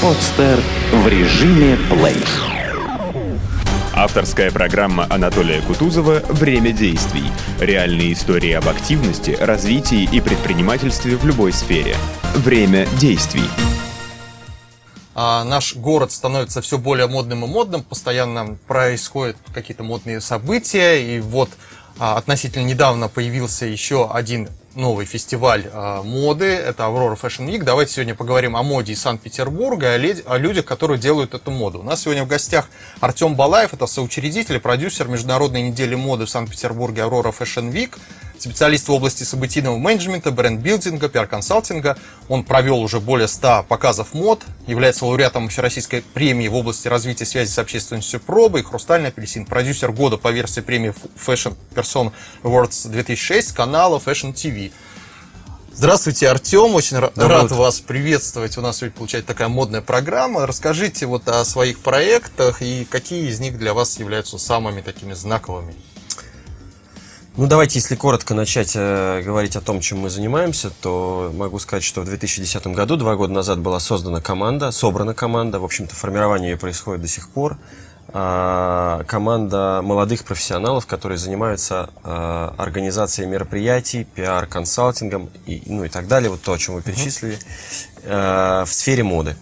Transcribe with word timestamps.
Подстер 0.00 0.60
в 0.92 1.08
режиме 1.08 1.76
плей. 1.90 2.24
Авторская 3.92 4.52
программа 4.52 5.08
Анатолия 5.10 5.60
Кутузова 5.60 6.22
«Время 6.28 6.70
действий». 6.70 7.24
Реальные 7.58 8.12
истории 8.12 8.52
об 8.52 8.68
активности, 8.68 9.36
развитии 9.40 10.08
и 10.12 10.20
предпринимательстве 10.20 11.16
в 11.16 11.24
любой 11.26 11.52
сфере. 11.52 11.96
Время 12.36 12.86
действий. 13.00 13.42
А 15.16 15.42
наш 15.42 15.74
город 15.74 16.12
становится 16.12 16.60
все 16.60 16.78
более 16.78 17.08
модным 17.08 17.44
и 17.44 17.48
модным, 17.48 17.82
постоянно 17.82 18.56
происходят 18.68 19.36
какие-то 19.52 19.82
модные 19.82 20.20
события, 20.20 21.16
и 21.16 21.18
вот 21.18 21.50
относительно 21.98 22.64
недавно 22.64 23.08
появился 23.08 23.66
еще 23.66 24.10
один 24.10 24.48
новый 24.78 25.06
фестиваль 25.06 25.64
э, 25.70 26.02
моды, 26.04 26.46
это 26.46 26.84
Aurora 26.84 27.20
Fashion 27.20 27.46
Week. 27.46 27.64
Давайте 27.64 27.94
сегодня 27.94 28.14
поговорим 28.14 28.56
о 28.56 28.62
моде 28.62 28.92
из 28.92 29.00
Санкт-Петербурга, 29.00 29.96
леди, 29.96 30.22
о 30.26 30.38
людях, 30.38 30.64
которые 30.64 30.98
делают 30.98 31.34
эту 31.34 31.50
моду. 31.50 31.80
У 31.80 31.82
нас 31.82 32.02
сегодня 32.02 32.24
в 32.24 32.28
гостях 32.28 32.68
Артем 33.00 33.34
Балаев, 33.34 33.74
это 33.74 33.86
соучредитель 33.86 34.56
и 34.56 34.60
продюсер 34.60 35.08
Международной 35.08 35.62
недели 35.62 35.96
моды 35.96 36.26
в 36.26 36.30
Санкт-Петербурге 36.30 37.02
Aurora 37.02 37.34
Fashion 37.36 37.72
Week 37.72 37.98
специалист 38.42 38.88
в 38.88 38.92
области 38.92 39.24
событийного 39.24 39.76
менеджмента, 39.76 40.30
бренд-билдинга, 40.30 41.08
пиар-консалтинга. 41.08 41.98
Он 42.28 42.44
провел 42.44 42.78
уже 42.80 43.00
более 43.00 43.28
100 43.28 43.66
показов 43.68 44.14
мод, 44.14 44.42
является 44.66 45.04
лауреатом 45.04 45.48
Всероссийской 45.48 46.02
премии 46.02 46.48
в 46.48 46.54
области 46.54 46.88
развития 46.88 47.24
связи 47.24 47.50
с 47.50 47.58
общественностью 47.58 48.20
«Пробы» 48.20 48.60
и 48.60 48.62
«Хрустальный 48.62 49.08
апельсин». 49.08 49.44
Продюсер 49.44 49.92
года 49.92 50.16
по 50.16 50.30
версии 50.30 50.60
премии 50.60 50.94
Fashion 51.16 51.56
Person 51.74 52.12
Awards 52.42 52.88
2006 52.88 53.52
канала 53.52 54.00
Fashion 54.04 54.32
TV. 54.32 54.72
Здравствуйте, 55.72 56.28
Артем. 56.28 56.74
Очень 56.74 56.96
Доброе 56.96 57.28
рад 57.28 57.44
утро. 57.44 57.54
вас 57.54 57.78
приветствовать. 57.78 58.58
У 58.58 58.60
нас 58.60 58.78
сегодня 58.78 58.96
получается 58.96 59.28
такая 59.28 59.46
модная 59.46 59.80
программа. 59.80 60.44
Расскажите 60.44 61.06
вот 61.06 61.28
о 61.28 61.44
своих 61.44 61.78
проектах 61.78 62.62
и 62.62 62.84
какие 62.84 63.28
из 63.28 63.38
них 63.38 63.58
для 63.58 63.74
вас 63.74 63.96
являются 64.00 64.38
самыми 64.38 64.80
такими 64.80 65.12
знаковыми. 65.12 65.76
Ну, 67.38 67.46
давайте, 67.46 67.78
если 67.78 67.94
коротко 67.94 68.34
начать 68.34 68.72
э, 68.74 69.22
говорить 69.24 69.54
о 69.54 69.60
том, 69.60 69.78
чем 69.78 70.00
мы 70.00 70.10
занимаемся, 70.10 70.70
то 70.70 71.32
могу 71.32 71.60
сказать, 71.60 71.84
что 71.84 72.00
в 72.00 72.04
2010 72.04 72.66
году, 72.66 72.96
два 72.96 73.14
года 73.14 73.32
назад, 73.32 73.60
была 73.60 73.78
создана 73.78 74.20
команда, 74.20 74.72
собрана 74.72 75.14
команда. 75.14 75.60
В 75.60 75.64
общем-то, 75.64 75.94
формирование 75.94 76.50
ее 76.50 76.56
происходит 76.56 77.02
до 77.02 77.06
сих 77.06 77.28
пор. 77.28 77.56
Э, 78.08 79.04
команда 79.06 79.82
молодых 79.84 80.24
профессионалов, 80.24 80.86
которые 80.86 81.16
занимаются 81.16 81.90
э, 82.02 82.50
организацией 82.56 83.28
мероприятий, 83.28 84.02
пиар-консалтингом 84.02 85.30
и, 85.46 85.62
ну, 85.66 85.84
и 85.84 85.88
так 85.88 86.08
далее. 86.08 86.30
Вот 86.30 86.42
то, 86.42 86.54
о 86.54 86.58
чем 86.58 86.74
вы 86.74 86.82
перечислили. 86.82 87.38
Э, 88.02 88.64
в 88.66 88.72
сфере 88.72 89.04
моды. 89.04 89.36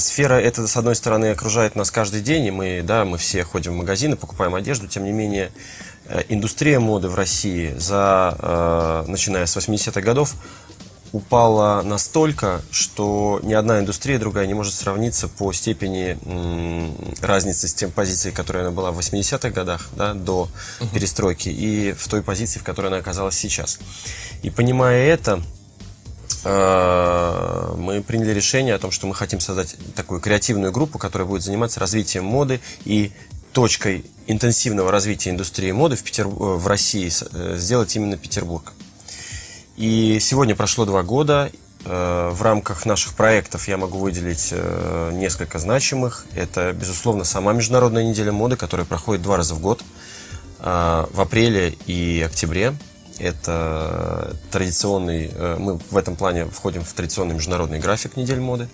Сфера 0.00 0.34
эта, 0.34 0.66
с 0.66 0.76
одной 0.76 0.94
стороны, 0.94 1.30
окружает 1.30 1.76
нас 1.76 1.90
каждый 1.90 2.20
день, 2.20 2.44
и 2.44 2.50
мы, 2.50 2.82
да, 2.84 3.06
мы 3.06 3.16
все 3.16 3.42
ходим 3.42 3.72
в 3.72 3.76
магазины, 3.76 4.16
покупаем 4.16 4.54
одежду, 4.54 4.86
тем 4.86 5.04
не 5.04 5.12
менее, 5.12 5.50
индустрия 6.28 6.80
моды 6.80 7.08
в 7.08 7.14
России, 7.14 7.74
за, 7.76 8.36
э, 8.38 9.04
начиная 9.08 9.46
с 9.46 9.56
80-х 9.56 10.00
годов, 10.00 10.34
упала 11.12 11.82
настолько, 11.82 12.62
что 12.70 13.38
ни 13.42 13.52
одна 13.52 13.80
индустрия 13.80 14.18
другая 14.18 14.46
не 14.46 14.54
может 14.54 14.72
сравниться 14.72 15.28
по 15.28 15.52
степени 15.52 16.16
разницы 17.22 17.68
с 17.68 17.74
тем 17.74 17.90
позицией, 17.90 18.34
которая 18.34 18.64
она 18.64 18.72
была 18.72 18.90
в 18.90 18.98
80-х 18.98 19.50
годах 19.50 19.88
да, 19.94 20.14
до 20.14 20.48
uh-huh. 20.80 20.94
перестройки, 20.94 21.50
и 21.50 21.92
в 21.92 22.08
той 22.08 22.22
позиции, 22.22 22.58
в 22.58 22.64
которой 22.64 22.86
она 22.86 22.96
оказалась 22.96 23.36
сейчас. 23.36 23.78
И 24.42 24.48
понимая 24.48 25.06
это, 25.06 25.42
э, 26.44 27.74
мы 27.76 28.02
приняли 28.02 28.32
решение 28.32 28.74
о 28.74 28.78
том, 28.78 28.90
что 28.90 29.06
мы 29.06 29.14
хотим 29.14 29.38
создать 29.38 29.76
такую 29.94 30.20
креативную 30.20 30.72
группу, 30.72 30.98
которая 30.98 31.28
будет 31.28 31.42
заниматься 31.42 31.78
развитием 31.78 32.24
моды 32.24 32.60
и 32.86 33.12
точкой 33.52 34.04
интенсивного 34.26 34.90
развития 34.90 35.30
индустрии 35.30 35.70
моды 35.72 35.96
в, 35.96 36.02
Петер... 36.02 36.26
Э, 36.26 36.30
в 36.30 36.66
России 36.66 37.10
э, 37.32 37.56
сделать 37.58 37.94
именно 37.96 38.16
Петербург. 38.16 38.72
И 39.76 40.18
сегодня 40.20 40.54
прошло 40.54 40.84
два 40.84 41.02
года. 41.02 41.50
Э, 41.84 42.30
в 42.32 42.42
рамках 42.42 42.86
наших 42.86 43.14
проектов 43.14 43.68
я 43.68 43.76
могу 43.76 43.98
выделить 43.98 44.52
несколько 45.12 45.58
значимых. 45.58 46.26
Это, 46.34 46.72
безусловно, 46.72 47.24
сама 47.24 47.52
Международная 47.52 48.04
неделя 48.04 48.32
моды, 48.32 48.56
которая 48.56 48.86
проходит 48.86 49.22
два 49.22 49.36
раза 49.36 49.54
в 49.54 49.60
год, 49.60 49.82
в 50.58 51.20
апреле 51.20 51.76
и 51.86 52.24
октябре. 52.24 52.74
Это 53.18 54.36
традиционный, 54.52 55.32
мы 55.58 55.80
в 55.90 55.96
этом 55.96 56.14
плане 56.14 56.46
входим 56.46 56.84
в 56.84 56.92
традиционный 56.92 57.34
международный 57.34 57.80
график 57.80 58.16
недель 58.16 58.38
моды. 58.38 58.68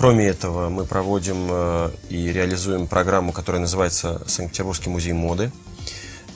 Кроме 0.00 0.28
этого, 0.28 0.70
мы 0.70 0.86
проводим 0.86 1.48
э, 1.50 1.90
и 2.08 2.32
реализуем 2.32 2.86
программу, 2.86 3.32
которая 3.32 3.60
называется 3.60 4.22
Санкт-Петербургский 4.26 4.88
музей 4.88 5.12
моды. 5.12 5.52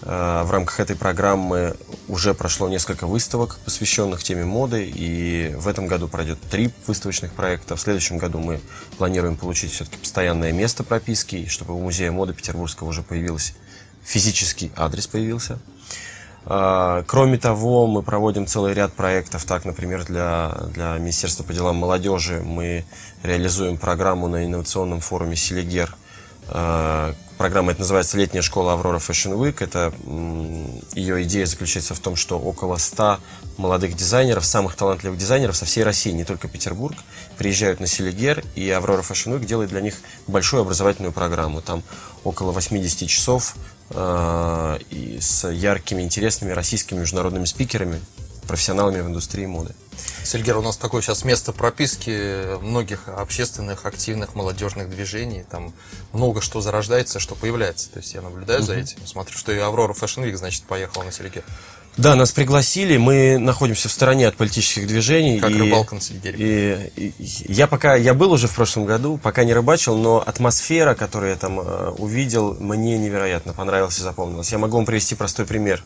Э, 0.03 0.43
в 0.45 0.51
рамках 0.51 0.81
этой 0.81 0.95
программы 0.97 1.75
уже 2.07 2.35
прошло 2.35 2.69
несколько 2.69 3.07
выставок, 3.07 3.59
посвященных 3.65 4.23
теме 4.23 4.45
моды, 4.45 4.85
и 4.87 5.55
в 5.57 5.67
этом 5.67 5.87
году 5.87 6.09
пройдет 6.09 6.39
три 6.51 6.73
выставочных 6.87 7.33
проекта. 7.33 7.77
В 7.77 7.81
следующем 7.81 8.19
году 8.19 8.39
мы 8.39 8.61
планируем 8.99 9.35
получить 9.35 9.73
все-таки 9.73 9.97
постоянное 9.97 10.53
место 10.53 10.85
прописки, 10.85 11.47
чтобы 11.49 11.73
у 11.73 11.81
Музея 11.81 12.13
моды 12.13 12.35
Петербургского 12.35 12.89
уже 12.89 13.01
появился 13.01 13.55
физический 14.05 14.71
адрес 14.77 15.07
появился. 15.07 15.59
А, 16.47 17.03
кроме 17.07 17.39
того, 17.39 17.87
мы 17.87 18.03
проводим 18.03 18.47
целый 18.47 18.75
ряд 18.75 18.93
проектов. 18.93 19.45
Так, 19.45 19.65
например, 19.65 20.05
для, 20.05 20.55
для 20.75 20.99
Министерства 20.99 21.43
по 21.43 21.53
делам 21.53 21.77
молодежи 21.77 22.43
мы 22.45 22.85
реализуем 23.23 23.79
программу 23.79 24.29
на 24.29 24.45
инновационном 24.45 25.01
форуме 25.01 25.37
«Селигер». 25.37 25.97
А, 26.49 27.15
программа 27.39 27.73
это 27.73 27.81
называется 27.81 28.19
«Летняя 28.19 28.43
школа 28.43 28.75
Аврора 28.75 28.99
Fashion 28.99 29.39
Week». 29.39 29.57
Это, 29.61 29.93
ее 30.95 31.23
идея 31.23 31.47
заключается 31.47 31.95
в 31.95 32.01
том, 32.01 32.15
что 32.15 32.39
около 32.39 32.77
100 32.77 33.21
молодых 33.57 33.95
дизайнеров, 33.97 34.45
самых 34.45 34.77
талантливых 34.77 35.19
дизайнеров 35.19 35.57
со 35.57 35.65
всей 35.65 35.83
России, 35.83 36.11
не 36.11 36.25
только 36.25 36.49
Петербург, 36.49 36.97
приезжают 37.39 37.81
на 37.81 37.87
Селигер, 37.87 38.45
и 38.55 38.69
Аврора 38.71 39.01
Fashion 39.01 39.35
Week 39.39 39.47
делает 39.47 39.71
для 39.71 39.81
них 39.81 39.95
большую 40.27 40.61
образовательную 40.63 41.13
программу. 41.13 41.63
Там 41.63 41.83
около 42.23 42.53
80 42.53 43.09
часов 43.09 43.55
и 43.91 45.19
с 45.21 45.49
яркими, 45.49 46.03
интересными 46.03 46.53
российскими 46.53 47.01
международными 47.01 47.45
спикерами, 47.45 48.01
профессионалами 48.47 49.01
в 49.01 49.07
индустрии 49.07 49.47
моды. 49.47 49.75
Сергей, 50.23 50.55
у 50.55 50.63
нас 50.63 50.77
такое 50.77 51.03
сейчас 51.03 51.25
место 51.25 51.53
прописки 51.53 52.57
многих 52.63 53.09
общественных, 53.09 53.85
активных, 53.85 54.35
молодежных 54.35 54.89
движений. 54.91 55.45
Там 55.51 55.73
много 56.13 56.41
что 56.41 56.61
зарождается, 56.61 57.21
что 57.21 57.35
появляется. 57.35 57.91
То 57.91 57.99
есть 57.99 58.15
я 58.15 58.23
наблюдаю 58.23 58.63
за 58.63 58.75
этим. 58.75 59.07
Смотрю, 59.07 59.37
что 59.37 59.53
и 59.53 59.59
Аврора 59.59 59.93
Fashion 59.93 60.25
Week, 60.25 60.37
значит, 60.37 60.65
поехала 60.65 61.05
на 61.05 61.13
Селигер. 61.13 61.45
Да, 61.97 62.17
нас 62.17 62.33
пригласили, 62.33 62.97
мы 62.97 63.39
находимся 63.39 63.89
в 63.89 63.93
стороне 63.93 64.27
от 64.27 64.37
политических 64.37 64.87
движений. 64.87 65.39
Как 65.39 65.51
и, 65.51 65.55
рыбалка 65.55 65.95
на 65.95 66.01
Селигере. 66.01 66.91
И, 66.97 67.13
и, 67.19 67.53
я 67.53 67.67
пока, 67.69 67.95
я 67.95 68.15
был 68.15 68.33
уже 68.33 68.49
в 68.49 68.55
прошлом 68.55 68.85
году, 68.85 69.19
пока 69.23 69.45
не 69.45 69.55
рыбачил, 69.55 69.97
но 69.97 70.23
атмосфера, 70.25 70.95
которую 70.95 71.31
я 71.31 71.37
там 71.37 71.61
э, 71.61 71.91
увидел, 71.99 72.57
мне 72.59 72.99
невероятно 72.99 73.53
понравилась 73.53 73.99
и 73.99 74.03
запомнилась. 74.03 74.51
Я 74.51 74.59
могу 74.59 74.77
вам 74.77 74.87
привести 74.87 75.15
простой 75.15 75.47
пример. 75.47 75.85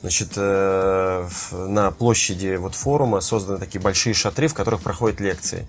Значит, 0.00 0.34
э, 0.36 1.28
на 1.50 1.90
площади 1.90 2.54
вот 2.54 2.76
форума 2.76 3.20
созданы 3.20 3.58
такие 3.58 3.80
большие 3.80 4.14
шатры, 4.14 4.46
в 4.46 4.54
которых 4.54 4.80
проходят 4.80 5.18
лекции. 5.18 5.66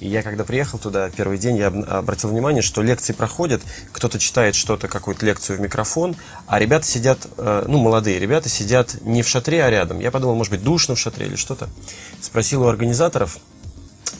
И 0.00 0.08
я 0.08 0.22
когда 0.22 0.44
приехал 0.44 0.78
туда 0.78 1.08
первый 1.08 1.38
день, 1.38 1.56
я 1.56 1.68
обратил 1.68 2.28
внимание, 2.28 2.60
что 2.60 2.82
лекции 2.82 3.14
проходят, 3.14 3.62
кто-то 3.92 4.18
читает 4.18 4.54
что-то, 4.54 4.86
какую-то 4.86 5.24
лекцию 5.24 5.56
в 5.56 5.60
микрофон, 5.62 6.14
а 6.46 6.58
ребята 6.58 6.86
сидят, 6.86 7.26
э, 7.38 7.64
ну, 7.66 7.78
молодые 7.78 8.18
ребята 8.18 8.50
сидят 8.50 9.00
не 9.00 9.22
в 9.22 9.28
шатре, 9.28 9.64
а 9.64 9.70
рядом. 9.70 9.98
Я 9.98 10.10
подумал, 10.10 10.34
может 10.34 10.52
быть, 10.52 10.62
душно 10.62 10.94
в 10.94 10.98
шатре 10.98 11.26
или 11.26 11.36
что-то. 11.36 11.70
Спросил 12.20 12.62
у 12.64 12.68
организаторов, 12.68 13.38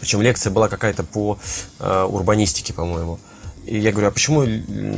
причем 0.00 0.22
лекция 0.22 0.50
была 0.50 0.68
какая-то 0.68 1.02
по 1.02 1.38
э, 1.80 2.02
урбанистике, 2.04 2.72
по-моему. 2.72 3.18
И 3.66 3.78
я 3.78 3.92
говорю, 3.92 4.08
а 4.08 4.10
почему 4.10 4.46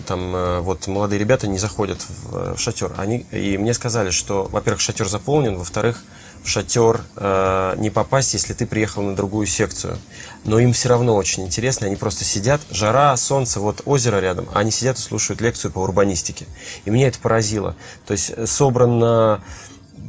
там 0.07 0.35
э, 0.35 0.61
вот 0.61 0.87
молодые 0.87 1.19
ребята 1.19 1.47
не 1.49 1.59
заходят 1.59 1.99
в, 2.01 2.55
в 2.55 2.59
шатер? 2.59 2.93
Они, 2.97 3.27
и 3.33 3.59
мне 3.59 3.75
сказали, 3.75 4.11
что, 4.11 4.49
во-первых, 4.51 4.81
шатер 4.81 5.09
заполнен, 5.09 5.57
во-вторых, 5.57 6.03
в 6.43 6.49
шатер 6.49 7.01
э, 7.17 7.75
не 7.79 7.91
попасть, 7.91 8.35
если 8.35 8.53
ты 8.53 8.67
приехал 8.67 9.03
на 9.03 9.15
другую 9.15 9.47
секцию. 9.47 9.99
Но 10.45 10.59
им 10.59 10.73
все 10.73 10.89
равно 10.89 11.15
очень 11.15 11.45
интересно, 11.45 11.87
они 11.87 11.97
просто 11.97 12.25
сидят, 12.25 12.61
жара, 12.71 13.17
солнце, 13.17 13.61
вот 13.61 13.83
озеро 13.85 14.21
рядом, 14.21 14.49
а 14.53 14.61
они 14.61 14.71
сидят 14.71 14.99
и 14.99 15.01
слушают 15.01 15.41
лекцию 15.41 15.71
по 15.71 15.81
урбанистике. 15.81 16.47
И 16.85 16.91
меня 16.91 17.09
это 17.09 17.19
поразило. 17.19 17.77
То 18.07 18.13
есть 18.13 18.33
э, 18.35 18.47
собрано 18.47 19.43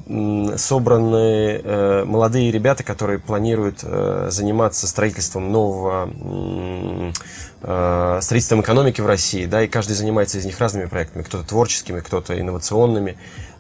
собраны 0.06 1.62
э, 1.64 2.04
молодые 2.06 2.52
ребята, 2.52 2.84
которые 2.84 3.20
планируют 3.20 3.80
э, 3.84 4.28
заниматься 4.30 4.88
строительством 4.88 5.52
нового 5.52 6.10
э, 7.62 8.20
строительством 8.22 8.62
экономики 8.62 9.00
в 9.00 9.06
России, 9.06 9.46
да, 9.46 9.64
и 9.64 9.68
каждый 9.68 9.94
занимается 9.94 10.38
из 10.38 10.46
них 10.46 10.60
разными 10.60 10.88
проектами, 10.88 11.24
кто-то 11.24 11.48
творческими, 11.48 12.02
кто-то 12.02 12.40
инновационными. 12.40 13.18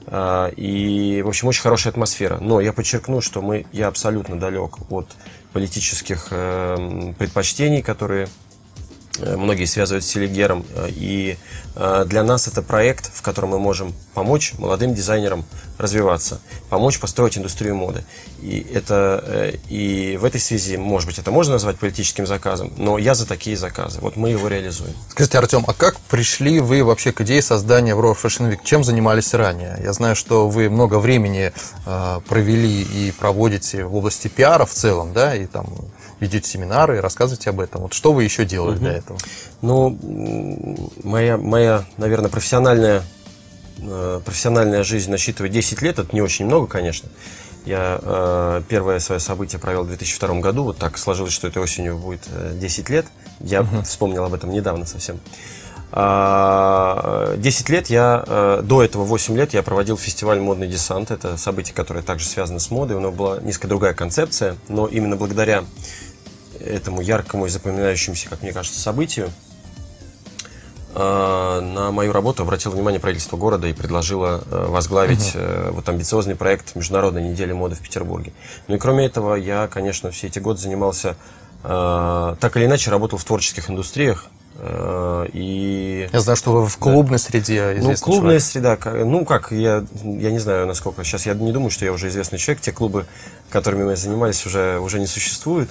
А, 0.08 0.50
и, 0.58 1.22
в 1.22 1.30
общем, 1.30 1.48
очень 1.48 1.62
хорошая 1.62 1.92
атмосфера. 1.92 2.38
Но 2.42 2.60
я 2.60 2.74
подчеркну, 2.74 3.22
что 3.22 3.42
мы, 3.42 3.66
я 3.72 3.88
абсолютно 3.88 4.38
далек 4.38 4.92
от 4.92 5.08
политических 5.54 6.28
э, 6.32 7.14
предпочтений, 7.18 7.82
которые 7.82 8.28
Э, 8.28 8.43
многие 9.20 9.66
связывают 9.66 10.04
с 10.04 10.08
Селигером. 10.08 10.66
Э, 10.76 10.88
и 10.90 11.38
э, 11.76 12.06
для 12.08 12.24
нас 12.24 12.48
это 12.48 12.62
проект, 12.62 13.12
в 13.14 13.22
котором 13.22 13.50
мы 13.50 13.60
можем 13.60 13.94
помочь 14.14 14.54
молодым 14.58 14.94
дизайнерам 14.94 15.46
развиваться, 15.78 16.40
помочь 16.70 17.00
построить 17.00 17.38
индустрию 17.38 17.76
моды. 17.76 18.04
И, 18.42 18.66
это, 18.74 19.54
и 19.70 20.18
в 20.22 20.26
этой 20.26 20.40
связи, 20.40 20.78
может 20.78 21.08
быть, 21.08 21.18
это 21.18 21.32
можно 21.32 21.54
назвать 21.54 21.78
политическим 21.78 22.28
заказом, 22.28 22.72
но 22.78 22.98
я 22.98 23.16
за 23.16 23.28
такие 23.28 23.58
заказы. 23.58 24.00
Вот 24.02 24.16
мы 24.16 24.30
его 24.30 24.48
реализуем. 24.48 24.94
Скажите, 25.10 25.38
Артем, 25.38 25.64
а 25.68 25.74
как 25.74 26.00
пришли 26.00 26.60
вы 26.60 26.84
вообще 26.84 27.12
к 27.12 27.22
идее 27.22 27.42
создания 27.42 27.94
Aurora 27.94 28.16
Fashion 28.16 28.52
Week? 28.52 28.60
Чем 28.64 28.84
занимались 28.84 29.34
ранее? 29.34 29.80
Я 29.84 29.94
знаю, 29.94 30.16
что 30.16 30.48
вы 30.48 30.70
много 30.70 31.00
времени 31.00 31.52
э, 31.86 32.20
провели 32.28 32.82
и 32.84 33.12
проводите 33.12 33.86
в 33.86 33.96
области 33.96 34.28
пиара 34.28 34.66
в 34.66 34.72
целом, 34.72 35.14
да, 35.14 35.36
и 35.36 35.46
там 35.48 35.68
ведете 36.20 36.50
семинары, 36.50 37.02
рассказывайте 37.02 37.50
об 37.50 37.60
этом. 37.60 37.82
Вот 37.82 37.94
что 37.94 38.14
вы 38.14 38.24
еще 38.24 38.46
делали 38.46 38.76
угу. 38.76 38.80
для 38.80 38.94
этого? 38.94 39.20
Ну, 39.62 39.98
моя, 41.04 41.38
моя, 41.38 41.86
наверное, 41.98 42.30
профессиональная, 42.30 43.04
э, 43.80 44.22
профессиональная 44.24 44.84
жизнь 44.84 45.12
насчитывает 45.12 45.54
10 45.54 45.82
лет. 45.82 46.00
Это 46.00 46.14
не 46.14 46.22
очень 46.22 46.46
много, 46.46 46.68
конечно. 46.68 47.10
Я 47.66 48.00
э, 48.02 48.62
первое 48.68 49.00
свое 49.00 49.20
событие 49.20 49.60
провел 49.60 49.84
в 49.84 49.88
2002 49.88 50.40
году. 50.40 50.64
Вот 50.64 50.78
так 50.78 50.98
сложилось, 50.98 51.32
что 51.32 51.48
этой 51.48 51.62
осенью 51.62 51.98
будет 51.98 52.22
10 52.60 52.90
э, 52.90 52.94
лет. 52.94 53.06
Я 53.40 53.62
угу. 53.62 53.82
вспомнил 53.84 54.24
об 54.26 54.34
этом 54.34 54.52
недавно 54.52 54.86
совсем. 54.86 55.20
10 55.94 55.96
а, 55.96 57.38
лет 57.68 57.88
я, 57.92 58.24
э, 58.26 58.62
до 58.64 58.82
этого 58.84 59.04
8 59.04 59.38
лет 59.38 59.54
я 59.54 59.62
проводил 59.62 59.96
фестиваль 59.96 60.40
«Модный 60.40 60.68
десант». 60.68 61.12
Это 61.12 61.38
событие, 61.38 61.76
которое 61.76 62.02
также 62.02 62.26
связано 62.26 62.58
с 62.58 62.72
модой. 62.72 62.98
У 62.98 63.00
него 63.00 63.12
была 63.12 63.40
несколько 63.42 63.68
другая 63.68 63.94
концепция, 63.94 64.56
но 64.70 64.88
именно 64.88 65.16
благодаря 65.18 65.66
этому 66.60 67.02
яркому 67.02 67.46
и 67.46 67.50
запоминающемуся, 67.50 68.30
как 68.30 68.42
мне 68.42 68.54
кажется, 68.54 68.80
событию, 68.80 69.30
э, 70.96 71.60
на 71.62 71.92
мою 71.92 72.12
работу 72.14 72.44
обратило 72.44 72.74
внимание 72.74 73.00
правительство 73.00 73.38
города 73.38 73.68
и 73.68 73.74
предложило 73.74 74.44
э, 74.46 74.66
возглавить 74.68 75.36
угу. 75.36 75.76
вот 75.76 75.90
амбициозный 75.90 76.36
проект 76.36 76.76
Международной 76.76 77.24
недели 77.24 77.52
моды 77.52 77.76
в 77.76 77.80
Петербурге. 77.80 78.34
Ну 78.68 78.76
и 78.76 78.78
кроме 78.78 79.06
этого, 79.06 79.36
я, 79.36 79.68
конечно, 79.68 80.12
все 80.12 80.28
эти 80.28 80.40
годы 80.40 80.60
занимался, 80.60 81.16
так 81.64 82.58
или 82.58 82.66
иначе, 82.66 82.92
работал 82.92 83.18
в 83.18 83.24
творческих 83.24 83.70
индустриях. 83.70 84.28
И... 85.34 86.10
Я 86.12 86.20
знаю, 86.20 86.36
что 86.36 86.52
вы 86.52 86.68
в 86.68 86.78
клубной 86.78 87.18
да. 87.18 87.24
среде 87.24 87.78
Ну, 87.80 87.96
клубная 87.96 88.40
человек. 88.40 88.44
среда, 88.82 89.06
ну 89.06 89.24
как, 89.24 89.54
я, 89.54 89.86
я 90.04 90.32
не 90.32 90.40
знаю, 90.40 90.68
насколько. 90.68 91.06
Сейчас 91.06 91.26
я 91.26 91.34
не 91.34 91.54
думаю, 91.54 91.70
что 91.70 91.86
я 91.86 91.94
уже 91.94 92.10
известный 92.10 92.38
человек. 92.38 92.62
Те 92.62 92.74
клубы, 92.74 93.06
которыми 93.50 93.84
мы 93.86 93.96
занимались, 93.96 94.46
уже, 94.46 94.78
уже 94.80 95.00
не 95.00 95.08
существуют 95.08 95.70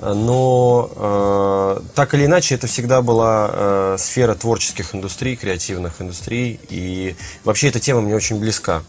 но 0.00 0.90
э, 0.94 1.80
так 1.94 2.12
или 2.14 2.26
иначе 2.26 2.54
это 2.54 2.66
всегда 2.66 3.00
была 3.00 3.50
э, 3.50 3.96
сфера 3.98 4.34
творческих 4.34 4.94
индустрий, 4.94 5.36
креативных 5.36 6.02
индустрий, 6.02 6.60
и 6.68 7.16
вообще 7.44 7.68
эта 7.68 7.80
тема 7.80 8.02
мне 8.02 8.14
очень 8.14 8.38
близка. 8.38 8.82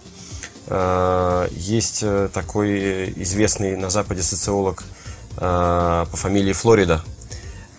Э, 0.68 1.48
есть 1.52 2.00
э, 2.02 2.30
такой 2.34 3.14
известный 3.24 3.78
на 3.78 3.90
Западе 3.90 4.22
социолог 4.22 4.84
э, 5.38 6.06
по 6.12 6.18
фамилии 6.18 6.52
Флорида, 6.52 7.02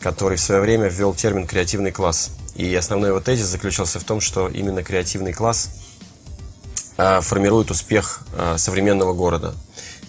который 0.00 0.38
в 0.38 0.40
свое 0.40 0.62
время 0.62 0.88
ввел 0.88 1.12
термин 1.12 1.46
«креативный 1.46 1.92
класс». 1.92 2.30
И 2.54 2.74
основной 2.74 3.10
его 3.10 3.20
тезис 3.20 3.46
заключался 3.46 4.00
в 4.00 4.04
том, 4.04 4.20
что 4.22 4.48
именно 4.48 4.82
креативный 4.82 5.34
класс 5.34 5.68
э, 6.96 7.20
формирует 7.20 7.70
успех 7.70 8.22
э, 8.32 8.56
современного 8.56 9.12
города– 9.12 9.54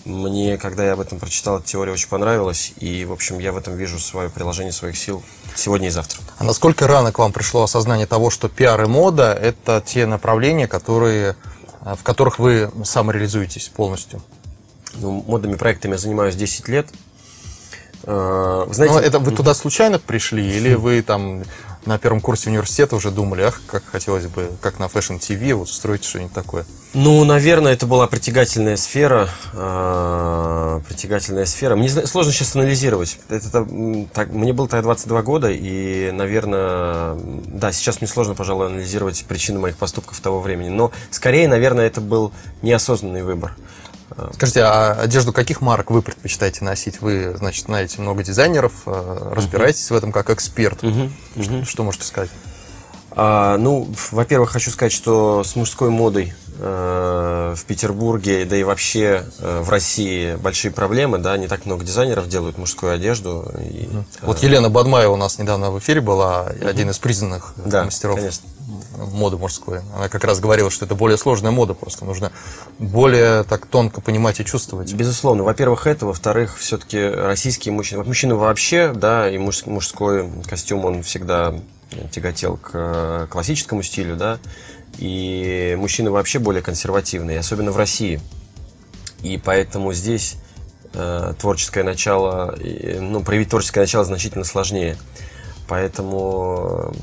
мне, 0.06 0.58
когда 0.58 0.86
я 0.86 0.94
об 0.94 1.00
этом 1.00 1.20
прочитал, 1.20 1.62
теория 1.62 1.92
очень 1.92 2.10
понравилась, 2.10 2.74
и, 2.80 3.06
в 3.06 3.12
общем, 3.12 3.40
я 3.40 3.52
в 3.52 3.58
этом 3.58 3.76
вижу 3.76 4.00
свое 4.00 4.30
приложение 4.30 4.72
своих 4.72 4.98
сил 4.98 5.24
сегодня 5.56 5.88
и 5.88 5.92
завтра. 5.92 6.20
А 6.38 6.44
насколько 6.44 6.88
рано 6.88 7.12
к 7.12 7.20
вам 7.20 7.32
пришло 7.32 7.64
осознание 7.64 8.06
того, 8.08 8.30
что 8.30 8.50
пиар 8.50 8.82
и 8.84 8.88
мода– 8.88 9.34
это 9.42 9.84
те 9.86 10.06
направления, 10.06 10.68
которые, 10.68 11.36
э, 11.82 11.96
в 11.96 12.04
которых 12.04 12.40
вы 12.40 12.72
самореализуетесь 12.84 13.70
полностью? 13.70 14.22
Ну, 14.96 15.24
модными 15.28 15.56
проектами 15.56 15.94
я 15.94 15.98
занимаюсь 15.98 16.36
10 16.36 16.68
лет. 16.68 16.88
Э, 18.04 18.64
вы 18.68 18.74
знаете, 18.74 18.96
Но 18.96 19.02
это 19.02 19.20
вы 19.20 19.32
туда 19.32 19.54
случайно 19.54 20.00
пришли, 20.00 20.46
или 20.58 20.74
вы 20.74 21.02
там 21.02 21.44
на 21.86 21.98
первом 21.98 22.22
курсе 22.22 22.50
университета 22.50 22.96
уже 22.96 23.12
думали, 23.12 23.44
ах, 23.44 23.62
как 23.68 23.84
хотелось 23.86 24.28
бы, 24.28 24.52
как 24.62 24.80
на 24.80 24.86
Fashion 24.86 25.20
TV, 25.20 25.54
вот 25.54 25.70
устроить 25.70 26.04
что-нибудь 26.04 26.34
такое? 26.34 26.66
Ну, 26.94 27.24
наверное, 27.24 27.74
это 27.74 27.86
была 27.86 28.08
притягательная 28.08 28.76
сфера. 28.76 29.30
Э, 29.54 30.82
притягательная 30.88 31.46
сфера. 31.46 31.76
Мне 31.76 31.88
сложно 31.90 32.34
сейчас 32.34 32.56
анализировать. 32.56 33.20
Это, 33.30 33.68
так, 34.12 34.32
мне 34.34 34.54
было 34.54 34.68
тогда 34.68 34.84
22 34.84 35.22
года, 35.22 35.50
и, 35.52 36.10
наверное, 36.12 37.16
да, 37.46 37.72
сейчас 37.72 38.02
мне 38.02 38.08
сложно, 38.08 38.34
пожалуй, 38.34 38.68
анализировать 38.68 39.24
причины 39.28 39.60
моих 39.60 39.78
поступков 39.78 40.20
того 40.20 40.42
времени. 40.42 40.70
Но 40.70 40.92
скорее, 41.12 41.48
наверное, 41.48 41.86
это 41.86 42.02
был 42.02 42.32
неосознанный 42.64 43.22
выбор. 43.22 43.54
Скажите, 44.34 44.64
а 44.64 44.94
одежду 44.94 45.34
каких 45.34 45.62
марок 45.62 45.92
вы 45.92 46.02
предпочитаете 46.02 46.64
носить? 46.66 47.02
Вы, 47.02 47.36
значит, 47.38 47.66
знаете 47.66 48.02
много 48.02 48.24
дизайнеров, 48.24 48.74
э, 48.86 49.32
разбираетесь 49.34 49.90
uh-huh. 49.90 49.94
в 49.94 49.98
этом 49.98 50.12
как 50.12 50.30
эксперт. 50.30 50.84
Uh-huh. 50.84 51.12
Uh-huh. 51.36 51.44
Что, 51.44 51.66
что 51.66 51.84
можете 51.84 52.06
сказать? 52.06 52.30
А, 53.12 53.58
ну, 53.58 53.88
во-первых, 54.12 54.52
хочу 54.52 54.72
сказать, 54.72 54.92
что 54.92 55.44
с 55.44 55.56
мужской 55.56 55.90
модой 55.90 56.34
э, 56.60 57.56
в 57.58 57.66
Петербурге, 57.66 58.46
да 58.46 58.56
и 58.56 58.64
вообще 58.64 59.26
э, 59.40 59.62
в 59.62 59.70
России 59.70 60.36
большие 60.36 60.72
проблемы, 60.72 61.18
да, 61.18 61.38
не 61.38 61.48
так 61.48 61.66
много 61.66 61.84
дизайнеров 61.84 62.28
делают 62.28 62.58
мужскую 62.58 62.94
одежду. 62.94 63.52
И, 63.60 63.90
э... 63.92 64.04
Вот 64.22 64.40
Елена 64.44 64.70
Бадмаева 64.70 65.14
у 65.14 65.18
нас 65.18 65.40
недавно 65.40 65.72
в 65.72 65.80
эфире 65.80 66.02
была, 66.02 66.44
угу. 66.44 66.68
один 66.68 66.92
из 66.92 67.00
признанных 67.00 67.54
да, 67.58 67.86
мастеров 67.86 68.18
конечно. 68.18 68.48
Моды 68.98 69.38
мужской. 69.38 69.82
Она 69.96 70.10
как 70.10 70.24
раз 70.24 70.40
говорила, 70.40 70.70
что 70.70 70.86
это 70.86 70.96
более 70.96 71.18
сложная 71.18 71.52
мода, 71.52 71.74
просто 71.74 72.06
нужно 72.06 72.32
более 72.78 73.44
так 73.44 73.66
тонко 73.66 74.02
понимать 74.02 74.40
и 74.40 74.46
чувствовать. 74.46 74.94
Безусловно, 74.94 75.44
во-первых, 75.44 75.88
это, 75.88 76.06
во-вторых, 76.06 76.58
все-таки 76.58 77.00
российские 77.02 77.74
мужчины, 77.74 78.04
мужчины 78.04 78.36
вообще, 78.36 78.94
да, 78.94 79.30
и 79.30 79.38
мужской 79.38 80.30
костюм, 80.48 80.86
он 80.86 81.04
всегда 81.04 81.56
тяготел 82.12 82.58
к 82.58 82.72
э, 82.74 83.28
классическому 83.30 83.82
стилю, 83.84 84.16
да, 84.16 84.40
и 84.98 85.76
мужчины 85.80 86.12
вообще 86.12 86.40
более 86.40 86.62
консервативные, 86.62 87.40
особенно 87.40 87.72
в 87.72 87.78
России. 87.78 88.22
И 89.22 89.38
поэтому 89.38 89.94
здесь 89.94 90.36
э, 90.94 91.34
творческое 91.40 91.84
начало, 91.84 92.56
ну, 93.00 93.22
проявить 93.24 93.50
творческое 93.50 93.82
начало 93.82 94.06
значительно 94.06 94.44
сложнее. 94.44 94.98
Поэтому 95.68 96.94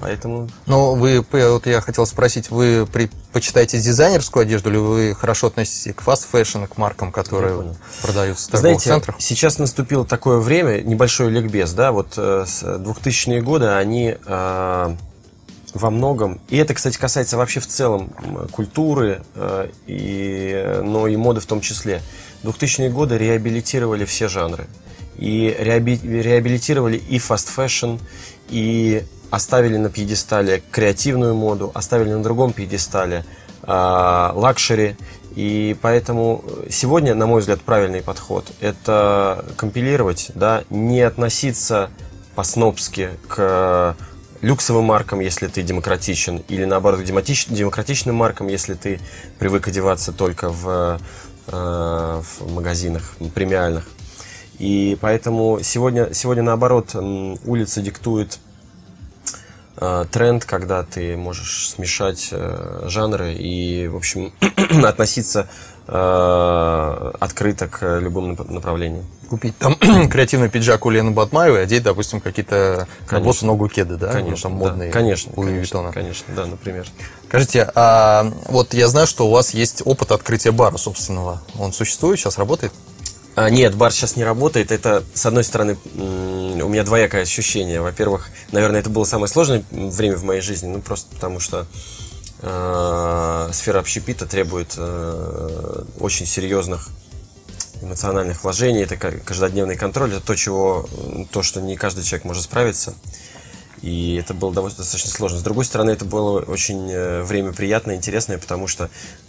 Поэтому... 0.00 0.48
Ну, 0.66 0.94
вы, 0.94 1.24
вот 1.30 1.66
я 1.66 1.80
хотел 1.80 2.06
спросить, 2.06 2.50
вы 2.50 2.86
предпочитаете 2.86 3.78
дизайнерскую 3.78 4.42
одежду 4.42 4.70
или 4.70 4.76
вы 4.76 5.14
хорошо 5.14 5.46
относитесь 5.48 5.94
к 5.94 6.02
fast 6.02 6.26
fashion, 6.30 6.66
к 6.66 6.76
маркам, 6.76 7.12
которые 7.12 7.74
продаются 8.02 8.48
в 8.48 8.50
торговых 8.50 8.80
Знаете, 8.80 8.84
центрах? 8.84 9.16
сейчас 9.18 9.58
наступило 9.58 10.04
такое 10.04 10.38
время, 10.38 10.82
небольшой 10.82 11.30
ликбез, 11.30 11.72
да, 11.72 11.92
вот 11.92 12.14
э, 12.16 12.44
с 12.46 12.62
2000-е 12.62 13.40
годы 13.40 13.68
они 13.68 14.16
э, 14.24 14.96
во 15.74 15.90
многом, 15.90 16.40
и 16.48 16.56
это, 16.56 16.74
кстати, 16.74 16.98
касается 16.98 17.36
вообще 17.36 17.60
в 17.60 17.66
целом 17.66 18.10
культуры, 18.50 19.22
э, 19.34 19.68
и, 19.86 20.80
но 20.82 21.06
и 21.06 21.16
моды 21.16 21.40
в 21.40 21.46
том 21.46 21.60
числе, 21.60 22.02
2000-е 22.42 22.90
годы 22.90 23.18
реабилитировали 23.18 24.04
все 24.04 24.28
жанры. 24.28 24.66
И 25.16 25.54
реабилитировали 25.58 26.96
и 26.96 27.18
fast 27.18 27.48
fashion, 27.56 28.00
и 28.48 29.04
оставили 29.34 29.76
на 29.76 29.90
пьедестале 29.90 30.62
креативную 30.70 31.34
моду, 31.34 31.72
оставили 31.74 32.12
на 32.12 32.22
другом 32.22 32.52
пьедестале 32.52 33.24
э, 33.62 34.30
luxury. 34.34 34.96
И 35.34 35.76
поэтому 35.82 36.44
сегодня, 36.70 37.16
на 37.16 37.26
мой 37.26 37.40
взгляд, 37.40 37.60
правильный 37.60 38.00
подход– 38.00 38.46
это 38.60 39.44
компилировать, 39.56 40.30
да, 40.36 40.62
не 40.70 41.00
относиться 41.00 41.90
по-снобски 42.36 43.10
к 43.26 43.96
люксовым 44.40 44.84
маркам, 44.84 45.18
если 45.18 45.48
ты 45.48 45.62
демократичен, 45.62 46.44
или 46.46 46.64
наоборот 46.64 47.00
к 47.00 47.04
демократичным 47.04 48.14
маркам, 48.14 48.46
если 48.46 48.74
ты 48.74 49.00
привык 49.40 49.66
одеваться 49.66 50.12
только 50.12 50.50
в, 50.50 51.00
э, 51.48 52.22
в 52.22 52.52
магазинах 52.52 53.16
премиальных. 53.34 53.88
И 54.60 54.96
поэтому 55.00 55.58
сегодня, 55.64 56.14
сегодня 56.14 56.44
наоборот, 56.44 56.94
улица 56.94 57.80
диктует 57.80 58.38
тренд, 60.10 60.44
когда 60.44 60.82
ты 60.82 61.16
можешь 61.16 61.70
смешать 61.70 62.28
э, 62.32 62.84
жанры 62.88 63.34
и, 63.34 63.88
в 63.88 63.96
общем, 63.96 64.32
относиться 64.84 65.48
э, 65.86 67.12
открыто 67.20 67.68
к 67.68 67.98
любым 67.98 68.36
направлениям. 68.48 69.04
купить 69.28 69.56
там 69.58 69.76
креативный 70.08 70.48
пиджак 70.48 70.86
у 70.86 70.90
Лены 70.90 71.10
Батмаевой, 71.10 71.62
одеть, 71.62 71.82
допустим, 71.82 72.20
какие-то 72.20 72.86
босс 73.10 73.42
ногу 73.42 73.68
кеды, 73.68 73.96
да? 73.96 74.12
Конечно, 74.12 74.50
там 74.50 74.58
да. 74.58 74.66
модные. 74.66 74.90
Конечно, 74.90 75.32
Луи 75.36 75.46
конечно, 75.46 75.92
конечно, 75.92 76.34
да, 76.34 76.46
например. 76.46 76.86
Скажите, 77.28 77.70
а 77.74 78.32
вот 78.48 78.74
я 78.74 78.88
знаю, 78.88 79.06
что 79.06 79.26
у 79.26 79.30
вас 79.30 79.54
есть 79.54 79.82
опыт 79.84 80.12
открытия 80.12 80.52
бара 80.52 80.76
собственного. 80.76 81.42
Он 81.58 81.72
существует, 81.72 82.18
сейчас 82.18 82.38
работает? 82.38 82.72
А, 83.36 83.50
нет, 83.50 83.74
бар 83.74 83.92
сейчас 83.92 84.16
не 84.16 84.24
работает. 84.24 84.70
Это, 84.70 85.02
с 85.12 85.26
одной 85.26 85.42
стороны, 85.42 85.76
у 85.96 86.68
меня 86.68 86.84
двоякое 86.84 87.22
ощущение. 87.22 87.80
Во-первых, 87.80 88.28
наверное, 88.52 88.80
это 88.80 88.90
было 88.90 89.04
самое 89.04 89.28
сложное 89.28 89.64
время 89.70 90.16
в 90.16 90.24
моей 90.24 90.40
жизни, 90.40 90.68
ну 90.68 90.80
просто 90.80 91.12
потому 91.14 91.40
что 91.40 91.66
э, 92.42 93.50
сфера 93.52 93.80
общепита 93.80 94.26
требует 94.26 94.74
э, 94.76 95.84
очень 95.98 96.26
серьезных 96.26 96.88
эмоциональных 97.82 98.44
вложений, 98.44 98.82
это 98.84 98.96
ка- 98.96 99.18
каждодневный 99.24 99.76
контроль, 99.76 100.12
это 100.12 100.24
то, 100.24 100.36
чего, 100.36 100.88
то, 101.32 101.42
что 101.42 101.60
не 101.60 101.76
каждый 101.76 102.04
человек 102.04 102.24
может 102.24 102.44
справиться. 102.44 102.94
И 103.84 104.14
это 104.14 104.32
было 104.32 104.50
довольно 104.50 104.78
достаточно 104.78 105.10
сложно. 105.10 105.38
С 105.38 105.42
другой 105.42 105.66
стороны, 105.66 105.90
это 105.90 106.06
было 106.06 106.40
очень 106.40 106.90
э, 106.90 107.22
время 107.22 107.52
приятное, 107.52 107.96
интересное, 107.96 108.38
потому 108.38 108.66
что 108.66 108.88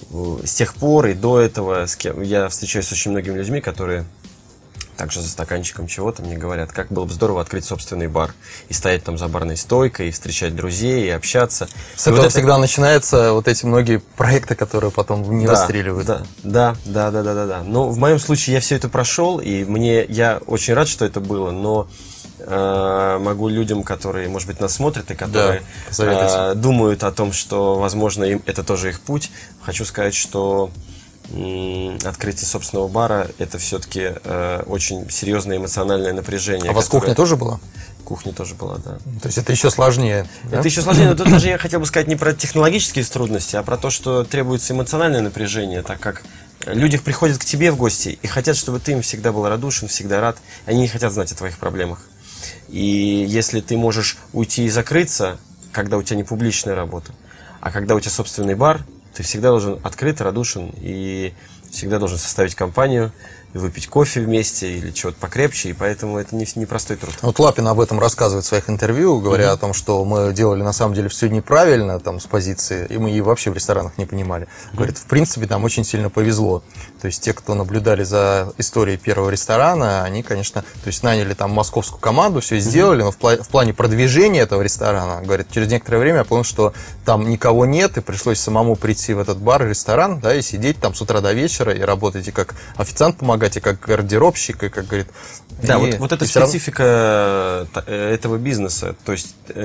э, 0.09 0.37
с 0.45 0.53
тех 0.53 0.75
пор 0.75 1.07
и 1.07 1.13
до 1.13 1.41
этого 1.41 1.85
я 2.23 2.47
встречаюсь 2.47 2.87
с 2.87 2.91
очень 2.93 3.11
многими 3.11 3.37
людьми, 3.37 3.59
которые 3.59 4.05
также 4.95 5.21
за 5.21 5.27
стаканчиком 5.27 5.87
чего-то 5.87 6.21
мне 6.21 6.37
говорят, 6.37 6.71
как 6.71 6.87
было 6.87 7.03
бы 7.03 7.11
здорово 7.11 7.41
открыть 7.41 7.65
собственный 7.65 8.07
бар 8.07 8.33
и 8.69 8.73
стоять 8.73 9.03
там 9.03 9.17
за 9.17 9.27
барной 9.27 9.57
стойкой, 9.57 10.07
и 10.07 10.11
встречать 10.11 10.55
друзей, 10.55 11.07
и 11.07 11.09
общаться. 11.09 11.67
С 11.97 12.07
И 12.07 12.11
вот 12.11 12.19
этого 12.19 12.27
это- 12.27 12.29
всегда 12.29 12.57
начинаются 12.57 13.33
вот 13.33 13.49
эти 13.49 13.65
многие 13.65 13.97
проекты, 14.15 14.55
которые 14.55 14.89
потом 14.91 15.37
не 15.37 15.47
да, 15.47 15.51
выстреливают. 15.51 16.07
Да, 16.07 16.23
да, 16.43 16.75
да, 16.85 17.11
да, 17.11 17.23
да, 17.23 17.33
да, 17.33 17.45
да. 17.45 17.63
Но 17.63 17.89
в 17.89 17.97
моем 17.97 18.19
случае 18.19 18.53
я 18.53 18.61
все 18.61 18.77
это 18.77 18.87
прошел, 18.87 19.39
и 19.39 19.65
мне 19.65 20.05
я 20.05 20.39
очень 20.47 20.73
рад, 20.73 20.87
что 20.87 21.03
это 21.03 21.19
было, 21.19 21.51
но 21.51 21.89
могу 22.47 23.49
людям, 23.49 23.83
которые, 23.83 24.27
может 24.29 24.47
быть, 24.47 24.59
нас 24.59 24.73
смотрят 24.73 25.09
и 25.11 25.15
которые 25.15 25.63
посоветуйте. 25.87 26.33
э, 26.37 26.53
думают 26.55 27.03
о 27.03 27.11
том, 27.11 27.33
что, 27.33 27.75
возможно, 27.75 28.23
им 28.23 28.41
это 28.45 28.63
тоже 28.63 28.89
их 28.89 29.01
путь, 29.01 29.31
хочу 29.61 29.85
сказать, 29.85 30.13
что 30.15 30.69
открытие 32.03 32.45
собственного 32.45 32.87
бара 32.87 33.27
это 33.39 33.57
все-таки 33.57 34.11
очень 34.67 35.09
серьезное 35.09 35.57
эмоциональное 35.57 36.13
напряжение. 36.13 36.69
А 36.69 36.71
у 36.71 36.75
вас 36.75 36.85
которое- 36.85 37.01
кухня 37.01 37.15
тоже 37.15 37.35
была? 37.35 37.59
Кухня 38.03 38.31
тоже 38.33 38.53
была, 38.53 38.77
да. 38.77 38.97
То 39.21 39.25
есть 39.25 39.39
это 39.39 39.51
еще 39.51 39.71
сложнее. 39.71 40.27
да? 40.43 40.59
Это 40.59 40.67
еще 40.67 40.83
сложнее, 40.83 41.07
но 41.09 41.15
тут 41.15 41.27
даже 41.29 41.47
я 41.47 41.57
хотел 41.57 41.79
бы 41.79 41.87
сказать 41.87 42.07
не 42.07 42.15
про 42.15 42.33
технологические 42.33 43.03
трудности, 43.05 43.55
а 43.55 43.63
про 43.63 43.77
то, 43.77 43.89
что 43.89 44.23
требуется 44.23 44.73
эмоциональное 44.73 45.21
напряжение, 45.21 45.81
так 45.81 45.99
как 45.99 46.21
люди 46.67 46.99
приходят 46.99 47.39
к 47.39 47.45
тебе 47.45 47.71
в 47.71 47.77
гости 47.77 48.19
и 48.21 48.27
хотят, 48.27 48.55
чтобы 48.57 48.79
ты 48.79 48.91
им 48.91 49.01
всегда 49.01 49.31
был 49.31 49.47
радушен, 49.49 49.87
всегда 49.87 50.21
рад. 50.21 50.37
Они 50.67 50.81
не 50.81 50.87
хотят 50.87 51.11
знать 51.13 51.31
о 51.31 51.35
твоих 51.35 51.57
проблемах. 51.57 52.01
И 52.69 53.25
если 53.27 53.61
ты 53.61 53.77
можешь 53.77 54.17
уйти 54.33 54.65
и 54.65 54.69
закрыться, 54.69 55.37
когда 55.71 55.97
у 55.97 56.03
тебя 56.03 56.17
не 56.17 56.23
публичная 56.23 56.75
работа, 56.75 57.11
а 57.61 57.71
когда 57.71 57.95
у 57.95 57.99
тебя 57.99 58.11
собственный 58.11 58.55
бар, 58.55 58.85
ты 59.13 59.23
всегда 59.23 59.49
должен 59.49 59.79
открыт, 59.83 60.21
радушен 60.21 60.73
и 60.77 61.33
всегда 61.71 61.99
должен 61.99 62.17
составить 62.17 62.55
компанию, 62.55 63.11
выпить 63.59 63.87
кофе 63.87 64.21
вместе 64.21 64.77
или 64.77 64.91
чего-то 64.91 65.17
покрепче, 65.19 65.69
и 65.69 65.73
поэтому 65.73 66.17
это 66.17 66.35
не, 66.35 66.45
непростой 66.55 66.97
труд. 66.97 67.13
Вот 67.21 67.39
Лапин 67.39 67.67
об 67.67 67.79
этом 67.79 67.99
рассказывает 67.99 68.45
в 68.45 68.47
своих 68.47 68.69
интервью, 68.69 69.19
говоря 69.19 69.51
о 69.51 69.57
том, 69.57 69.73
что 69.73 70.03
мы 70.03 70.33
делали 70.33 70.61
на 70.61 70.73
самом 70.73 70.93
деле 70.93 71.09
все 71.09 71.29
неправильно 71.29 71.99
там 71.99 72.19
с 72.19 72.25
позиции, 72.25 72.85
и 72.89 72.97
мы 72.97 73.11
и 73.11 73.21
вообще 73.21 73.51
в 73.51 73.53
ресторанах 73.53 73.97
не 73.97 74.05
понимали. 74.05 74.47
Говорит, 74.73 74.97
в 74.97 75.05
принципе, 75.05 75.47
нам 75.47 75.63
очень 75.63 75.83
сильно 75.83 76.09
повезло. 76.09 76.63
То 77.01 77.07
есть 77.07 77.23
те, 77.23 77.33
кто 77.33 77.53
наблюдали 77.53 78.03
за 78.03 78.53
историей 78.57 78.97
первого 78.97 79.29
ресторана, 79.29 80.03
они, 80.03 80.23
конечно, 80.23 80.61
то 80.61 80.87
есть 80.87 81.03
наняли 81.03 81.33
там 81.33 81.51
московскую 81.51 81.99
команду, 81.99 82.41
все 82.41 82.59
сделали, 82.59 83.03
но 83.03 83.11
в, 83.11 83.17
пла- 83.17 83.41
в 83.41 83.47
плане 83.47 83.73
продвижения 83.73 84.41
этого 84.41 84.61
ресторана, 84.61 85.21
говорит, 85.23 85.47
через 85.51 85.69
некоторое 85.69 85.99
время 85.99 86.19
я 86.19 86.23
понял, 86.23 86.43
что 86.43 86.73
там 87.05 87.29
никого 87.29 87.65
нет, 87.65 87.97
и 87.97 88.01
пришлось 88.01 88.39
самому 88.39 88.75
прийти 88.75 89.13
в 89.13 89.19
этот 89.19 89.37
бар, 89.37 89.67
ресторан, 89.67 90.19
да, 90.19 90.35
и 90.35 90.41
сидеть 90.41 90.79
там 90.79 90.93
с 90.93 91.01
утра 91.01 91.21
до 91.21 91.33
вечера, 91.33 91.73
и 91.73 91.81
работать 91.81 92.27
и 92.27 92.31
как 92.31 92.55
официант 92.75 93.19
помогать, 93.19 93.44
и 93.57 93.59
как 93.59 93.79
гардеробщик, 93.79 94.63
и 94.63 94.69
как, 94.69 94.87
говорит... 94.87 95.07
Да, 95.61 95.75
и- 95.75 95.77
вот, 95.77 95.99
вот 95.99 96.11
равно- 96.11 96.27
специфика 96.27 97.67
та- 97.73 97.83
э, 97.87 98.13
этого 98.13 98.37
бизнеса. 98.37 98.95
То 99.05 99.11
есть 99.11 99.35
э, 99.49 99.63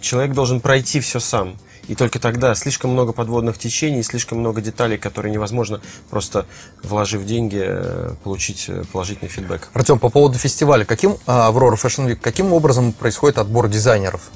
человек 0.00 0.32
должен 0.32 0.60
пройти 0.60 1.00
все 1.00 1.20
сам. 1.20 1.56
И 1.86 1.94
только 1.94 2.18
тогда 2.18 2.54
слишком 2.54 2.92
много 2.92 3.12
подводных 3.12 3.58
течений, 3.58 4.02
слишком 4.02 4.38
много 4.38 4.62
деталей, 4.62 4.96
которые 4.96 5.32
невозможно 5.32 5.80
просто 6.08 6.46
вложив 6.82 7.24
деньги 7.26 7.62
э, 7.62 8.14
получить 8.24 8.70
положительный 8.92 9.28
фидбэк. 9.28 9.68
Артем, 9.74 9.98
по 9.98 10.08
поводу 10.08 10.38
фестиваля, 10.38 10.84
каким 10.84 11.18
а, 11.26 11.48
Аврора 11.48 11.76
Fashion 11.76 12.08
Week, 12.08 12.16
каким 12.16 12.52
образом 12.52 12.92
происходит 12.92 13.38
отбор 13.38 13.68
дизайнеров? 13.68 14.30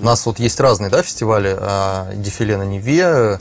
У 0.00 0.04
нас 0.04 0.26
вот 0.26 0.38
есть 0.38 0.60
разные 0.60 0.90
да, 0.90 1.02
фестивали, 1.02 1.56
а, 1.58 2.12
дефиле 2.14 2.56
на 2.56 2.64
Неве, 2.64 3.38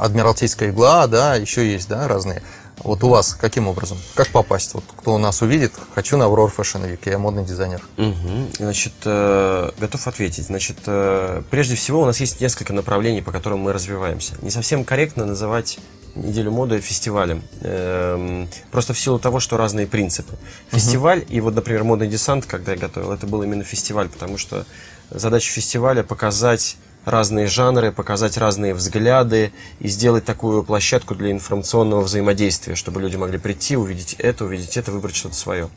Адмиралтейская 0.00 0.70
игла, 0.70 1.06
да, 1.06 1.36
еще 1.36 1.70
есть 1.70 1.88
да, 1.88 2.06
разные. 2.06 2.42
Вот 2.84 3.02
у 3.04 3.08
вас 3.08 3.34
каким 3.34 3.68
образом? 3.68 3.98
Как 4.14 4.28
попасть? 4.28 4.74
Вот 4.74 4.84
кто 4.96 5.14
у 5.14 5.18
нас 5.18 5.42
увидит, 5.42 5.72
хочу 5.94 6.16
на 6.16 6.26
Аврора 6.26 6.50
Fashion 6.50 6.88
Week, 6.88 7.00
я 7.10 7.18
модный 7.18 7.44
дизайнер. 7.44 7.82
Мгм. 7.96 8.48
Значит, 8.58 8.92
э, 9.04 9.70
готов 9.78 10.06
ответить. 10.06 10.46
Значит, 10.46 10.78
э, 10.86 11.42
прежде 11.50 11.74
всего 11.74 12.02
у 12.02 12.06
нас 12.06 12.20
есть 12.20 12.40
несколько 12.40 12.72
направлений, 12.72 13.22
по 13.22 13.32
которым 13.32 13.60
мы 13.60 13.72
развиваемся. 13.72 14.34
Не 14.42 14.50
совсем 14.50 14.84
корректно 14.84 15.24
называть 15.24 15.78
неделю 16.14 16.50
моды 16.50 16.80
фестивалем. 16.80 17.42
Эм, 17.60 18.48
Просто 18.70 18.92
в 18.92 18.98
силу 18.98 19.18
того, 19.18 19.40
что 19.40 19.56
разные 19.56 19.86
принципы. 19.86 20.34
Фестиваль, 20.70 21.24
и 21.28 21.40
вот, 21.40 21.54
например, 21.54 21.84
модный 21.84 22.08
десант, 22.08 22.46
когда 22.46 22.72
я 22.72 22.78
готовил, 22.78 23.12
это 23.12 23.26
был 23.26 23.42
именно 23.42 23.64
фестиваль, 23.64 24.08
потому 24.08 24.38
что 24.38 24.66
задача 25.10 25.50
фестиваля 25.50 26.02
показать 26.02 26.76
разные 27.04 27.46
жанры, 27.46 27.92
показать 27.92 28.36
разные 28.36 28.74
взгляды 28.74 29.52
и 29.80 29.88
сделать 29.88 30.24
такую 30.24 30.62
площадку 30.62 31.14
для 31.14 31.30
информационного 31.30 32.02
взаимодействия, 32.02 32.74
чтобы 32.74 33.00
люди 33.00 33.16
могли 33.16 33.38
прийти, 33.38 33.76
увидеть 33.76 34.14
это, 34.18 34.44
увидеть 34.44 34.76
это, 34.76 34.92
выбрать 34.92 35.16
что-то 35.16 35.34
свое. 35.34 35.68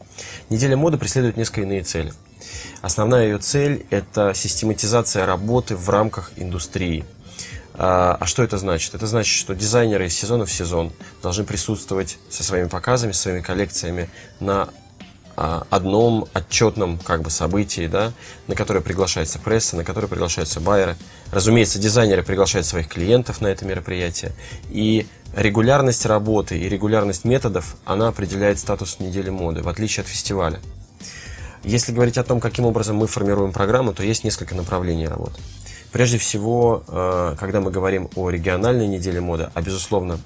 Неделя 0.49 0.75
моды 0.77 0.97
преследует 0.97 1.37
несколько 1.37 1.61
иные 1.61 1.83
цели. 1.83 2.13
Основная 2.81 3.25
ее 3.25 3.37
цель– 3.37 3.85
это 3.89 4.33
систематизация 4.33 5.25
работы 5.25 5.75
в 5.75 5.89
рамках 5.89 6.31
индустрии. 6.35 7.05
А 7.73 8.17
а 8.19 8.25
что 8.25 8.43
это 8.43 8.57
значит? 8.57 8.93
Это 8.95 9.07
значит, 9.07 9.33
что 9.33 9.55
дизайнеры 9.55 10.07
из 10.07 10.13
сезона 10.13 10.45
в 10.45 10.51
сезон 10.51 10.91
должны 11.23 11.45
присутствовать 11.45 12.17
со 12.29 12.43
своими 12.43 12.67
показами, 12.67 13.11
со 13.11 13.21
своими 13.21 13.41
коллекциями 13.41 14.09
на 14.39 14.69
одном 15.35 16.27
отчетном 16.33 16.97
как 16.97 17.21
бы 17.21 17.29
событии, 17.29 17.87
да, 17.87 18.13
на 18.47 18.55
которое 18.55 18.81
приглашается 18.81 19.39
пресса, 19.39 19.75
на 19.75 19.83
которое 19.83 20.07
приглашаются 20.07 20.59
байеры. 20.59 20.97
Разумеется, 21.31 21.79
дизайнеры 21.79 22.23
приглашают 22.23 22.65
своих 22.65 22.87
клиентов 22.87 23.41
на 23.41 23.47
это 23.47 23.65
мероприятие. 23.65 24.31
И 24.69 25.07
регулярность 25.35 26.05
работы 26.05 26.59
и 26.59 26.67
регулярность 26.67 27.25
методов, 27.25 27.75
она 27.85 28.09
определяет 28.09 28.59
статус 28.59 28.99
недели 28.99 29.29
моды, 29.29 29.61
в 29.61 29.69
отличие 29.69 30.03
от 30.03 30.07
фестиваля. 30.07 30.59
Если 31.63 31.91
говорить 31.91 32.17
о 32.17 32.23
том, 32.23 32.39
каким 32.39 32.65
образом 32.65 32.97
мы 32.97 33.07
формируем 33.07 33.51
программу, 33.53 33.93
то 33.93 34.03
есть 34.03 34.23
несколько 34.23 34.55
направлений 34.55 35.07
работы. 35.07 35.39
Прежде 35.91 36.17
всего, 36.17 36.83
э, 36.87 37.35
когда 37.39 37.61
мы 37.61 37.69
говорим 37.69 38.09
о 38.15 38.29
региональной 38.29 38.87
неделе 38.87 39.21
моды, 39.21 39.51
а 39.53 39.61
безусловно, 39.61 40.19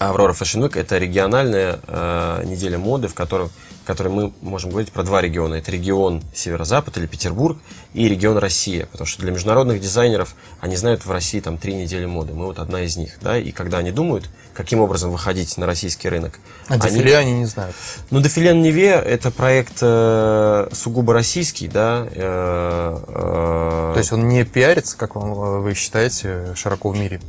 Аврора 0.00 0.32
Fashion 0.32 0.62
Week 0.66 0.78
это 0.80 0.96
региональная 0.96 1.78
э, 1.86 2.42
неделя 2.46 2.78
моды, 2.78 3.06
в 3.06 3.14
котором, 3.14 3.50
в 3.82 3.86
которой 3.86 4.08
мы 4.08 4.32
можем 4.40 4.70
говорить 4.70 4.90
про 4.92 5.02
два 5.02 5.20
региона. 5.20 5.56
Это 5.56 5.70
регион 5.70 6.22
Северо-Запад 6.34 6.96
или 6.96 7.04
Петербург 7.04 7.58
и 7.92 8.08
регион 8.08 8.38
Россия. 8.38 8.86
Потому 8.86 9.06
что 9.06 9.20
для 9.20 9.30
международных 9.30 9.78
дизайнеров 9.78 10.34
они 10.62 10.76
знают 10.76 11.04
в 11.04 11.10
России 11.12 11.40
там 11.40 11.58
три 11.58 11.74
недели 11.74 12.06
моды. 12.06 12.32
Мы 12.32 12.46
вот 12.46 12.58
одна 12.58 12.80
из 12.80 12.96
них. 12.96 13.18
Да? 13.20 13.36
И 13.36 13.52
когда 13.52 13.76
они 13.78 13.90
думают, 13.92 14.30
каким 14.54 14.80
образом 14.80 15.10
выходить 15.10 15.58
на 15.58 15.66
российский 15.66 16.08
рынок, 16.08 16.40
А 16.68 16.74
они- 16.74 16.82
дефиле 16.96 17.18
они 17.18 17.32
не 17.40 17.44
знают. 17.44 17.76
ну, 18.10 18.22
Дефиле 18.22 18.54
на 18.54 18.60
Неве 18.62 18.92
это 18.92 19.30
проект 19.30 19.78
э, 19.82 20.68
сугубо 20.72 21.12
российский, 21.12 21.68
да. 21.68 22.06
э, 22.10 22.98
э, 23.06 23.90
То 23.92 23.98
есть 23.98 24.12
он 24.12 24.28
не 24.28 24.44
пиарится, 24.46 24.96
как 24.96 25.14
вам, 25.14 25.32
э, 25.32 25.58
вы 25.60 25.74
считаете, 25.74 26.54
широко 26.56 26.88
в 26.88 26.96
мире? 26.98 27.20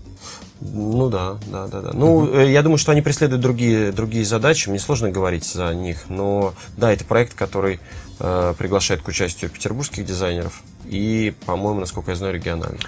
Ну 0.61 1.09
да, 1.09 1.37
да, 1.47 1.67
да, 1.67 1.81
да. 1.81 1.89
Ну, 1.93 2.31
э, 2.33 2.51
я 2.51 2.61
думаю, 2.61 2.77
что 2.77 2.91
они 2.91 3.01
преследуют 3.01 3.41
другие, 3.41 3.91
другие 3.91 4.23
задачи. 4.25 4.69
Мне 4.69 4.79
сложно 4.79 5.09
говорить 5.09 5.43
за 5.43 5.73
них, 5.73 6.05
но 6.07 6.53
да, 6.77 6.93
это 6.93 7.03
проект, 7.03 7.33
который 7.33 7.79
э, 8.19 8.53
приглашает 8.57 9.01
к 9.01 9.07
участию 9.07 9.49
петербургских 9.49 10.05
дизайнеров 10.05 10.61
и, 10.85 11.33
по-моему, 11.45 11.79
насколько 11.79 12.11
я 12.11 12.17
знаю, 12.17 12.35
региональных. 12.35 12.81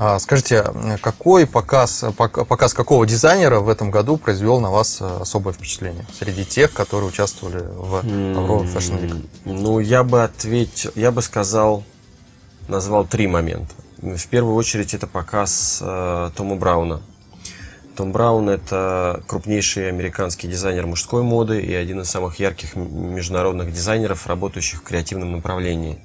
А, 0.00 0.18
Скажите, 0.20 0.64
какой 1.02 1.44
показ, 1.46 2.04
пок- 2.16 2.44
показ 2.44 2.72
какого 2.72 3.04
дизайнера 3.04 3.58
в 3.58 3.68
этом 3.68 3.90
году 3.90 4.16
произвел 4.16 4.60
на 4.60 4.70
вас 4.70 4.98
э, 5.00 5.18
особое 5.20 5.52
впечатление 5.52 6.06
среди 6.18 6.44
тех, 6.44 6.72
которые 6.72 7.08
участвовали 7.08 7.58
в 7.58 8.04
Aurora 8.06 8.72
Fashion 8.72 9.00
Week? 9.02 9.28
Ну, 9.44 9.80
я 9.80 10.02
бы 10.02 10.22
ответил, 10.22 10.92
я 10.94 11.10
бы 11.10 11.20
сказал, 11.20 11.82
назвал 12.68 13.06
три 13.06 13.26
момента. 13.26 13.74
В 14.00 14.26
первую 14.28 14.54
очередь 14.54 14.94
это 14.94 15.06
показ 15.08 15.80
э, 15.82 16.30
Тома 16.36 16.54
Брауна. 16.56 17.02
Том 17.98 18.12
Браун– 18.12 18.48
это 18.48 19.24
крупнейший 19.26 19.88
американский 19.88 20.46
дизайнер 20.46 20.86
мужской 20.86 21.24
моды 21.24 21.60
и 21.60 21.74
один 21.74 22.00
из 22.02 22.08
самых 22.08 22.38
ярких 22.38 22.76
международных 22.76 23.72
дизайнеров, 23.72 24.28
работающих 24.28 24.78
в 24.78 24.82
креативном 24.84 25.32
направлении. 25.32 25.98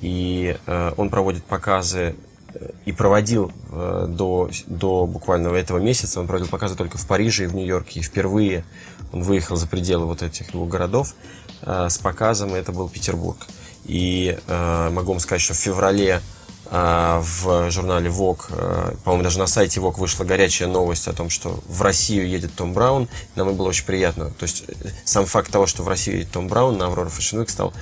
И 0.00 0.56
э, 0.66 0.92
он 0.96 1.10
проводит 1.10 1.44
показы 1.44 2.16
э, 2.54 2.70
и 2.86 2.90
проводил 2.90 3.52
э, 3.70 4.06
до, 4.08 4.50
до 4.66 5.06
буквально 5.06 5.50
этого 5.50 5.78
месяца, 5.78 6.18
он 6.18 6.26
проводил 6.26 6.48
показы 6.48 6.74
только 6.74 6.98
в 6.98 7.06
Париже 7.06 7.44
и 7.44 7.46
в 7.46 7.54
Нью-Йорке. 7.54 8.00
И 8.00 8.02
впервые 8.02 8.64
он 9.12 9.22
выехал 9.22 9.54
за 9.54 9.68
пределы 9.68 10.06
вот 10.06 10.22
этих 10.22 10.50
двух 10.50 10.68
городов 10.68 11.14
с 11.62 11.98
показом, 11.98 12.56
и 12.56 12.58
это 12.58 12.72
был 12.72 12.88
Петербург. 12.88 13.46
И 13.84 14.36
могу 14.48 15.12
вам 15.12 15.20
сказать, 15.20 15.40
что 15.40 15.54
в 15.54 15.58
феврале 15.58 16.20
в 16.70 17.70
журнале 17.70 18.10
Vogue, 18.10 18.44
э, 18.50 18.94
по-моему, 19.02 19.24
даже 19.24 19.38
на 19.38 19.46
сайте 19.46 19.80
Vogue 19.80 19.98
вышла 19.98 20.24
горячая 20.24 20.68
новость 20.68 21.08
о 21.08 21.14
том, 21.14 21.30
что 21.30 21.60
в 21.66 21.80
Россию 21.80 22.28
едет 22.28 22.54
Том 22.54 22.74
Браун. 22.74 23.08
Нам 23.36 23.54
было 23.54 23.68
очень 23.68 23.86
приятно. 23.86 24.30
То 24.30 24.42
есть 24.42 24.64
э, 24.68 24.72
сам 25.04 25.24
факт 25.24 25.50
того, 25.50 25.66
что 25.66 25.82
в 25.82 25.88
Россию 25.88 26.18
едет 26.18 26.32
Том 26.32 26.46
Браун 26.46 26.76
на 26.76 26.84
Aurora 26.84 27.08
Fashion 27.08 27.42
Week 27.42 27.50
стал, 27.50 27.72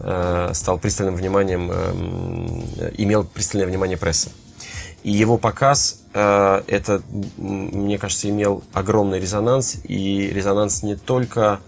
э, 0.00 0.50
стал 0.54 0.78
пристальным 0.78 1.14
вниманием, 1.14 1.70
э, 1.72 2.92
имел 2.98 3.22
пристальное 3.24 3.68
внимание 3.68 3.96
прессы. 3.96 4.30
И 5.04 5.10
его 5.10 5.36
показ, 5.36 5.98
это, 6.12 7.02
мне 7.36 7.98
кажется, 7.98 8.28
имел 8.28 8.62
огромный 8.72 9.18
резонанс. 9.18 9.78
И 9.82 10.30
резонанс 10.32 10.84
не 10.84 10.94
только 10.94 11.58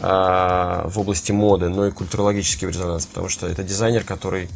в 0.00 0.92
области 0.94 1.32
моды, 1.32 1.70
но 1.70 1.88
и 1.88 1.90
культурологический 1.90 2.68
резонанс, 2.68 3.06
потому 3.06 3.28
что 3.28 3.48
это 3.48 3.64
дизайнер, 3.64 4.04
который 4.04 4.48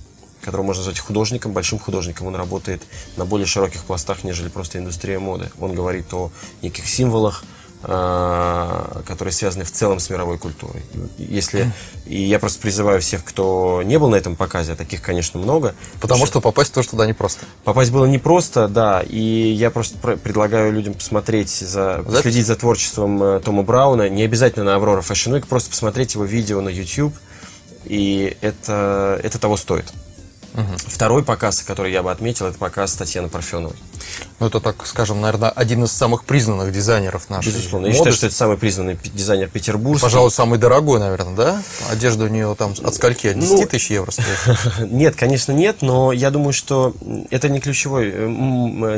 которого 0.42 0.66
можно 0.66 0.80
назвать 0.80 0.98
художником, 0.98 1.52
большим 1.52 1.78
художником. 1.78 2.26
Он 2.26 2.36
работает 2.36 2.82
на 3.16 3.24
более 3.24 3.46
широких 3.46 3.84
пластах, 3.84 4.24
нежели 4.24 4.48
просто 4.48 4.78
индустрия 4.78 5.18
моды. 5.18 5.50
Он 5.58 5.74
говорит 5.74 6.12
о 6.12 6.30
неких 6.62 6.88
символах, 6.88 7.44
а, 7.84 9.02
которые 9.06 9.32
связаны 9.32 9.64
в 9.64 9.72
целом 9.72 9.98
с 9.98 10.08
мировой 10.08 10.38
культурой. 10.38 10.82
Если 11.18 11.72
и 12.06 12.22
я 12.22 12.38
просто 12.38 12.60
призываю 12.60 13.00
всех, 13.00 13.24
кто 13.24 13.82
не 13.84 13.98
был 13.98 14.08
на 14.08 14.14
этом 14.14 14.36
показе, 14.36 14.72
а 14.72 14.76
таких, 14.76 15.02
конечно, 15.02 15.40
много. 15.40 15.74
Потому 16.00 16.20
что, 16.20 16.34
что 16.34 16.40
попасть 16.40 16.72
тоже 16.72 16.90
туда 16.90 17.06
непросто. 17.06 17.44
Попасть 17.64 17.90
было 17.90 18.04
непросто, 18.04 18.68
да. 18.68 19.02
И 19.08 19.18
я 19.18 19.72
просто 19.72 19.98
предлагаю 19.98 20.72
людям 20.72 20.94
посмотреть 20.94 21.50
за, 21.50 22.04
Запись? 22.06 22.20
следить 22.20 22.46
за 22.46 22.54
творчеством 22.54 23.20
э, 23.20 23.40
Тома 23.40 23.64
Брауна. 23.64 24.08
Не 24.08 24.22
обязательно 24.22 24.64
на 24.64 24.76
Аврора 24.76 25.00
Fashion 25.00 25.36
Week, 25.36 25.46
просто 25.48 25.70
посмотреть 25.70 26.14
его 26.14 26.24
видео 26.24 26.60
на 26.60 26.68
YouTube. 26.68 27.14
И 27.84 28.36
это, 28.42 29.18
это 29.24 29.40
того 29.40 29.56
стоит. 29.56 29.92
Угу. 30.54 30.76
Второй 30.86 31.22
показ, 31.24 31.62
который 31.62 31.92
я 31.92 32.02
бы 32.02 32.10
отметил, 32.10 32.46
это 32.46 32.58
показ 32.58 32.94
Татьяны 32.94 33.28
Парфеновой. 33.28 33.76
Ну, 34.38 34.46
это, 34.46 34.60
так 34.60 34.86
скажем, 34.86 35.20
наверное, 35.20 35.50
один 35.50 35.84
из 35.84 35.92
самых 35.92 36.24
признанных 36.24 36.72
дизайнеров 36.72 37.30
нашей 37.30 37.48
Безусловно. 37.48 37.86
Моды. 37.86 37.88
Я 37.88 37.94
считаю, 37.94 38.14
что 38.14 38.26
это 38.26 38.34
самый 38.34 38.58
признанный 38.58 38.98
дизайнер 39.02 39.48
Петербурга. 39.48 40.00
Пожалуй, 40.00 40.30
самый 40.30 40.58
дорогой, 40.58 41.00
наверное, 41.00 41.34
да? 41.34 41.62
Одежда 41.90 42.24
у 42.24 42.28
нее 42.28 42.54
там 42.58 42.74
от 42.82 42.94
скольки? 42.94 43.28
От 43.28 43.38
10 43.38 43.50
ну, 43.50 43.66
тысяч 43.66 43.90
евро 43.90 44.10
стоит? 44.10 44.90
Нет, 44.90 45.16
конечно, 45.16 45.52
нет, 45.52 45.78
но 45.80 46.12
я 46.12 46.30
думаю, 46.30 46.52
что 46.52 46.94
это 47.30 47.48
не 47.48 47.60
ключевой, 47.60 48.12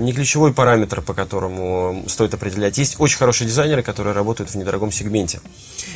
не 0.01 0.13
ключевой 0.13 0.53
параметр, 0.53 1.03
по 1.03 1.15
которому 1.15 2.05
стоит 2.09 2.35
определять. 2.35 2.79
Есть 2.79 2.97
очень 2.99 3.19
хорошие 3.19 3.47
дизайнеры, 3.47 3.83
которые 3.83 4.15
работают 4.15 4.51
в 4.51 4.55
недорогом 4.55 4.91
сегменте. 4.91 5.41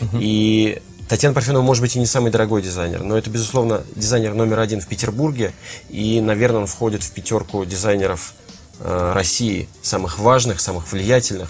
Угу. 0.01 0.19
И 0.21 0.81
Татьяна 1.09 1.35
Парфенова 1.35 1.63
может 1.63 1.81
быть 1.81 1.97
и 1.97 1.99
не 1.99 2.07
самый 2.07 2.31
дорогой 2.31 2.61
дизайнер, 2.61 3.03
но 3.03 3.17
это, 3.17 3.31
безусловно, 3.31 3.83
дизайнер 3.97 4.35
номер 4.35 4.61
один 4.61 4.81
в 4.81 4.87
Петербурге, 4.87 5.53
и, 5.89 6.21
наверное, 6.21 6.61
он 6.61 6.67
входит 6.67 7.03
в 7.03 7.11
пятерку 7.13 7.65
дизайнеров 7.65 8.35
э, 8.81 9.13
России, 9.15 9.69
самых 9.81 10.19
важных, 10.19 10.61
самых 10.61 10.93
влиятельных 10.93 11.49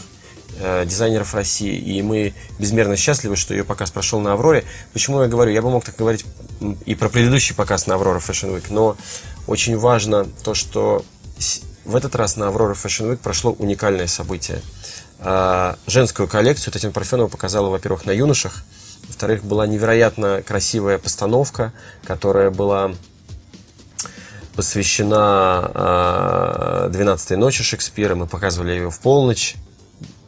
э, 0.61 0.85
дизайнеров 0.87 1.35
России. 1.35 1.77
И 1.77 2.01
мы 2.03 2.35
безмерно 2.61 2.97
счастливы, 2.97 3.35
что 3.35 3.53
ее 3.53 3.65
показ 3.65 3.91
прошел 3.91 4.21
на 4.21 4.35
Авроре. 4.35 4.65
Почему 4.93 5.23
я 5.23 5.29
говорю? 5.29 5.51
Я 5.51 5.61
бы 5.61 5.71
мог 5.71 5.85
так 5.85 5.97
говорить 5.97 6.25
и 6.87 6.95
про 6.95 7.09
предыдущий 7.09 7.55
показ 7.55 7.89
на 7.89 7.97
Аврора 7.97 8.21
Fashion 8.21 8.55
Week, 8.55 8.67
но 8.71 8.97
очень 9.49 9.77
важно 9.77 10.27
то, 10.45 10.55
что 10.55 11.05
в 11.85 11.97
этот 11.97 12.15
раз 12.15 12.37
на 12.37 12.47
Аврора 12.47 12.75
Fashion 12.75 13.13
Week 13.13 13.17
прошло 13.17 13.53
уникальное 13.59 14.07
событие. 14.07 14.63
Э, 15.19 15.75
женскую 15.89 16.29
коллекцию 16.29 16.73
Татьяна 16.73 16.93
Парфенова 16.93 17.27
показала, 17.27 17.71
во-первых, 17.71 18.07
на 18.07 18.13
юношах, 18.13 18.63
во-вторых, 19.19 19.43
была 19.43 19.67
невероятно 19.67 20.45
красивая 20.47 20.97
постановка, 20.97 21.73
которая 22.05 22.53
была 22.53 22.93
посвящена 24.55 25.73
12-й 26.89 27.37
ночи 27.37 27.65
Шекспира. 27.65 28.15
Мы 28.15 28.29
показывали 28.29 28.71
ее 28.71 28.93
в 28.93 29.01
полночь, 29.01 29.57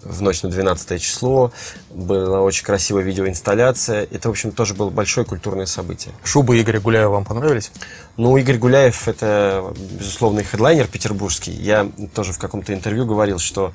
в 0.03 0.23
ночь 0.23 0.43
на 0.43 0.49
12 0.49 1.01
число. 1.01 1.53
Была 1.91 2.41
очень 2.41 2.65
красивая 2.65 3.05
видеоинсталляция. 3.05 4.09
Это, 4.11 4.27
в 4.27 4.33
общем, 4.33 4.51
тоже 4.51 4.75
было 4.75 4.91
большое 4.91 5.25
культурное 5.25 5.67
событие. 5.67 6.13
Шубы 6.25 6.61
Игоря 6.61 6.81
Гуляева 6.81 7.13
вам 7.13 7.25
понравились? 7.25 7.71
Ну, 8.17 8.37
Игорь 8.39 8.59
Гуляев– 8.59 9.07
это, 9.09 9.73
безусловно, 10.01 10.43
хедлайнер 10.43 10.89
петербургский. 10.89 11.53
Я 11.53 11.89
тоже 12.13 12.33
в 12.33 12.39
каком-то 12.39 12.75
интервью 12.75 13.07
говорил, 13.07 13.39
что 13.39 13.73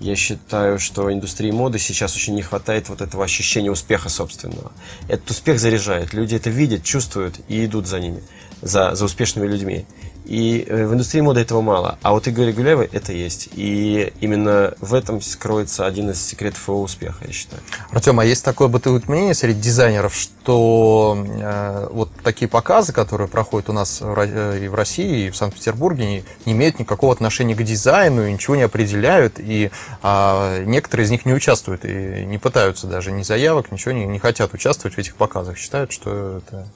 я 0.00 0.16
считаю, 0.16 0.78
что 0.78 1.12
индустрии 1.12 1.50
моды 1.50 1.78
сейчас 1.78 2.14
очень 2.16 2.34
не 2.34 2.42
хватает 2.42 2.88
вот 2.88 3.00
этого 3.00 3.24
ощущения 3.24 3.70
успеха 3.70 4.08
собственного. 4.08 4.72
Этот 5.08 5.30
успех 5.30 5.58
заряжает. 5.58 6.12
Люди 6.12 6.34
это 6.34 6.50
видят, 6.50 6.82
чувствуют 6.84 7.36
и 7.48 7.64
идут 7.64 7.86
за 7.86 8.00
ними, 8.00 8.22
за, 8.62 8.94
за 8.94 9.04
успешными 9.04 9.46
людьми. 9.46 9.86
И 10.26 10.64
э, 10.66 10.86
в 10.86 10.92
индустрии 10.92 11.20
моды 11.20 11.40
этого 11.40 11.60
мало. 11.60 11.98
А 12.02 12.12
вот 12.12 12.26
Игоря 12.26 12.52
Гуляева 12.52 12.82
это 12.82 13.12
есть. 13.12 13.48
И 13.54 14.12
именно 14.20 14.74
в 14.80 14.94
этом 14.94 15.20
скроется 15.20 15.86
один 15.86 16.10
из 16.10 16.20
секретов 16.24 16.66
его 16.68 16.82
успеха, 16.82 17.24
я 17.26 17.32
считаю. 17.32 17.62
Артем, 17.90 18.18
а 18.18 18.24
есть 18.24 18.44
такое 18.44 18.68
бытует 18.68 19.08
мнение 19.08 19.34
среди 19.34 19.60
дизайнеров, 19.60 20.14
что 20.14 21.16
э, 21.26 21.88
вот 21.92 22.10
такие 22.24 22.48
показы, 22.48 22.92
которые 22.92 23.28
проходят 23.28 23.70
у 23.70 23.72
нас 23.72 24.00
э, 24.02 24.64
и 24.64 24.68
в 24.68 24.74
России, 24.74 25.26
и 25.26 25.30
в 25.30 25.36
Санкт-Петербурге, 25.36 26.06
не, 26.06 26.24
не 26.44 26.52
имеют 26.52 26.78
никакого 26.78 27.12
отношения 27.12 27.54
к 27.54 27.62
дизайну, 27.62 28.26
и 28.26 28.32
ничего 28.32 28.56
не 28.56 28.62
определяют, 28.62 29.34
и 29.38 29.70
а, 30.02 30.62
некоторые 30.64 31.06
из 31.06 31.10
них 31.10 31.24
не 31.24 31.34
участвуют, 31.34 31.84
и 31.84 32.24
не 32.26 32.38
пытаются 32.38 32.86
даже 32.86 33.12
ни 33.12 33.22
заявок, 33.22 33.70
ничего 33.70 33.92
не, 33.92 34.06
не 34.06 34.18
хотят 34.18 34.54
участвовать 34.54 34.96
в 34.96 34.98
этих 34.98 35.14
показах, 35.16 35.56
считают, 35.56 35.92
что 35.92 36.38
это 36.38 36.66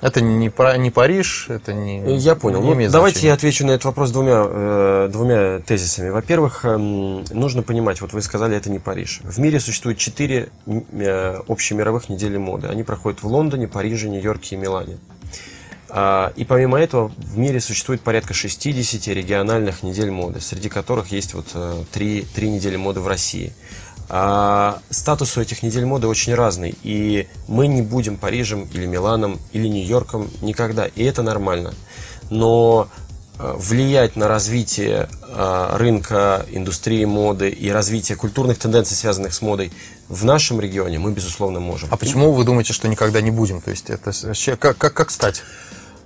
это 0.00 0.20
не, 0.20 0.50
не 0.78 0.90
Париж, 0.90 1.46
это 1.48 1.72
не... 1.72 2.16
Я 2.18 2.34
понял. 2.34 2.62
Не 2.62 2.86
ну, 2.86 2.92
давайте 2.92 3.26
я 3.26 3.32
отвечу 3.32 3.66
на 3.66 3.72
этот 3.72 3.86
вопрос 3.86 4.10
двумя, 4.10 4.44
э, 4.46 5.08
двумя 5.10 5.60
тезисами. 5.60 6.10
Во-первых, 6.10 6.64
э, 6.64 6.76
нужно 6.76 7.62
понимать, 7.62 8.00
вот 8.00 8.12
вы 8.12 8.20
сказали, 8.20 8.56
это 8.56 8.70
не 8.70 8.78
Париж. 8.78 9.20
В 9.24 9.38
мире 9.38 9.58
существует 9.58 9.96
четыре 9.98 10.50
э, 10.66 11.40
общемировых 11.48 12.08
недели 12.08 12.36
моды. 12.36 12.68
Они 12.68 12.82
проходят 12.82 13.22
в 13.22 13.26
Лондоне, 13.26 13.68
Париже, 13.68 14.08
Нью-Йорке 14.08 14.56
и 14.56 14.58
Милане. 14.58 14.98
А, 15.88 16.32
и 16.36 16.44
помимо 16.44 16.78
этого 16.78 17.12
в 17.16 17.38
мире 17.38 17.60
существует 17.60 18.00
порядка 18.00 18.34
60 18.34 19.06
региональных 19.14 19.82
недель 19.82 20.10
моды, 20.10 20.40
среди 20.40 20.68
которых 20.68 21.12
есть 21.12 21.32
вот 21.32 21.46
э, 21.54 21.84
три, 21.92 22.26
три 22.34 22.50
недели 22.50 22.76
моды 22.76 23.00
в 23.00 23.08
России. 23.08 23.52
А 24.08 24.78
статус 24.90 25.36
у 25.36 25.40
этих 25.40 25.62
недель 25.62 25.84
моды 25.84 26.06
очень 26.06 26.34
разный, 26.34 26.74
и 26.82 27.26
мы 27.48 27.66
не 27.66 27.82
будем 27.82 28.16
Парижем 28.16 28.68
или 28.72 28.86
Миланом 28.86 29.40
или 29.52 29.66
Нью-Йорком 29.66 30.30
никогда, 30.42 30.86
и 30.86 31.02
это 31.02 31.22
нормально. 31.22 31.74
Но 32.30 32.88
э, 33.38 33.54
влиять 33.58 34.14
на 34.14 34.28
развитие 34.28 35.08
э, 35.28 35.76
рынка, 35.76 36.46
индустрии 36.50 37.04
моды 37.04 37.50
и 37.50 37.68
развитие 37.70 38.16
культурных 38.16 38.58
тенденций, 38.58 38.96
связанных 38.96 39.34
с 39.34 39.42
модой 39.42 39.72
в 40.08 40.24
нашем 40.24 40.60
регионе, 40.60 41.00
мы, 41.00 41.10
безусловно, 41.10 41.58
можем. 41.58 41.88
А 41.90 41.96
почему 41.96 42.32
вы 42.32 42.44
думаете, 42.44 42.72
что 42.72 42.86
никогда 42.86 43.20
не 43.20 43.32
будем? 43.32 43.60
То 43.60 43.70
есть 43.72 43.90
это 43.90 44.12
как, 44.56 44.78
как, 44.78 44.94
как 44.94 45.10
стать? 45.10 45.42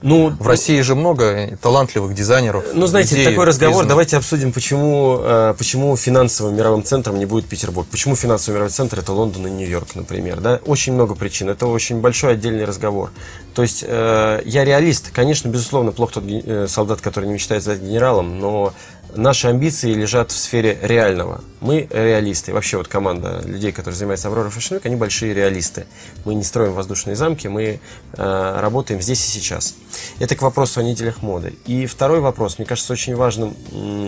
Ну, 0.03 0.31
в 0.31 0.47
России 0.47 0.81
же 0.81 0.95
много 0.95 1.59
талантливых 1.61 2.15
дизайнеров. 2.15 2.65
Ну, 2.73 2.87
знаете, 2.87 3.17
людей, 3.17 3.31
такой 3.31 3.45
разговор. 3.45 3.73
Признанных. 3.73 3.89
Давайте 3.89 4.17
обсудим, 4.17 4.53
почему, 4.53 5.21
э, 5.23 5.55
почему 5.59 5.97
финансовым 5.97 6.57
мировым 6.57 6.83
центром 6.83 7.19
не 7.19 7.27
будет 7.27 7.47
Петербург. 7.47 7.87
Почему 7.91 8.17
финансовый 8.17 8.55
мировой 8.55 8.71
центр 8.71 9.01
это 9.01 9.13
Лондон 9.13 9.47
и 9.47 9.51
Нью-Йорк, 9.51 9.95
например. 9.95 10.41
Да? 10.41 10.61
Очень 10.65 10.95
много 10.95 11.15
причин. 11.15 11.51
Это 11.51 11.67
очень 11.67 12.01
большой 12.01 12.33
отдельный 12.33 12.65
разговор. 12.65 13.11
То 13.55 13.63
есть 13.63 13.85
э, 13.87 14.43
я 14.45 14.65
реалист. 14.65 15.11
Конечно, 15.13 15.49
безусловно, 15.49 15.93
плохо 15.93 16.15
тот 16.15 16.25
э, 16.27 16.67
солдат, 16.69 17.01
который 17.01 17.27
не 17.27 17.35
мечтает 17.35 17.63
стать 17.63 17.81
генералом, 17.81 18.39
но 18.39 18.73
наши 19.15 19.49
амбиции 19.49 19.93
лежат 19.93 20.31
в 20.31 20.37
сфере 20.39 20.79
реального. 20.83 21.43
Мы 21.61 21.89
реалисты. 21.91 22.53
Вообще 22.53 22.77
вот 22.77 22.89
команда 22.89 23.43
людей, 23.45 23.73
которые 23.73 23.97
занимаются 23.97 24.29
Аврора 24.29 24.49
Fashion 24.49 24.77
Week, 24.77 24.83
они 24.85 24.97
большие 24.97 25.35
реалисты. 25.35 25.87
Мы 26.25 26.35
не 26.35 26.43
строим 26.43 26.73
воздушные 26.73 27.17
замки, 27.17 27.49
мы 27.49 27.81
э, 28.17 28.61
работаем 28.61 29.01
здесь 29.01 29.25
и 29.27 29.29
сейчас. 29.29 29.75
Это 30.19 30.37
к 30.37 30.43
вопросу 30.43 30.81
о 30.81 30.83
неделях 30.83 31.23
моды. 31.23 31.55
И 31.67 31.87
второй 31.87 32.21
вопрос, 32.21 32.59
мне 32.59 32.67
кажется, 32.67 32.93
очень 32.93 33.15
важным 33.15 33.55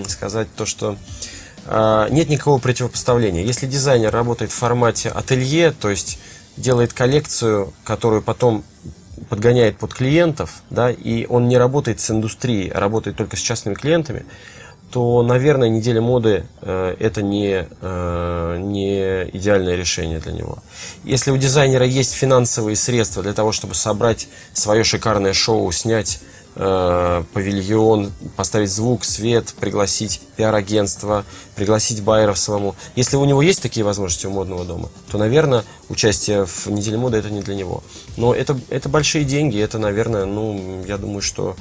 сказать 0.08 0.48
то, 0.56 0.66
что 0.66 0.96
э, 1.66 2.06
нет 2.10 2.28
никакого 2.28 2.58
противопоставления. 2.58 3.44
Если 3.44 3.66
дизайнер 3.66 4.12
работает 4.12 4.50
в 4.50 4.54
формате 4.54 5.08
ателье, 5.10 5.72
то 5.72 5.90
есть 5.90 6.18
делает 6.56 6.92
коллекцию, 6.92 7.72
которую 7.84 8.22
потом 8.22 8.64
подгоняет 9.28 9.78
под 9.78 9.94
клиентов, 9.94 10.62
да, 10.70 10.90
и 10.90 11.26
он 11.26 11.48
не 11.48 11.56
работает 11.56 12.00
с 12.00 12.10
индустрией, 12.10 12.68
а 12.68 12.80
работает 12.80 13.16
только 13.16 13.36
с 13.36 13.40
частными 13.40 13.74
клиентами, 13.74 14.24
то, 14.92 15.22
наверное, 15.22 15.70
неделя 15.70 16.02
моды 16.02 16.44
э, 16.60 16.96
это 17.00 17.22
не, 17.22 17.66
э, 17.80 18.56
не 18.60 19.30
идеальное 19.32 19.74
решение 19.74 20.18
для 20.20 20.32
него. 20.32 20.58
Если 21.02 21.30
у 21.30 21.38
дизайнера 21.38 21.86
есть 21.86 22.12
финансовые 22.12 22.76
средства 22.76 23.22
для 23.22 23.32
того, 23.32 23.52
чтобы 23.52 23.74
собрать 23.74 24.28
свое 24.52 24.84
шикарное 24.84 25.32
шоу, 25.32 25.72
снять 25.72 26.20
э, 26.56 27.24
павильон, 27.32 28.12
поставить 28.36 28.70
звук, 28.70 29.06
свет, 29.06 29.54
пригласить 29.58 30.20
пиар-агентство, 30.36 31.24
пригласить 31.56 32.02
байеров 32.02 32.38
самому. 32.38 32.74
Если 32.94 33.16
у 33.16 33.24
него 33.24 33.40
есть 33.40 33.62
такие 33.62 33.84
возможности 33.84 34.26
у 34.26 34.30
модного 34.30 34.66
дома, 34.66 34.90
то, 35.10 35.16
наверное, 35.16 35.64
участие 35.88 36.44
в 36.44 36.66
неделе 36.66 36.98
моды 36.98 37.16
это 37.16 37.30
не 37.30 37.40
для 37.40 37.54
него. 37.54 37.82
Но 38.18 38.34
это, 38.34 38.60
это 38.68 38.90
большие 38.90 39.24
деньги, 39.24 39.58
это, 39.58 39.78
наверное, 39.78 40.26
ну, 40.26 40.84
я 40.86 40.98
думаю, 40.98 41.22
что 41.22 41.56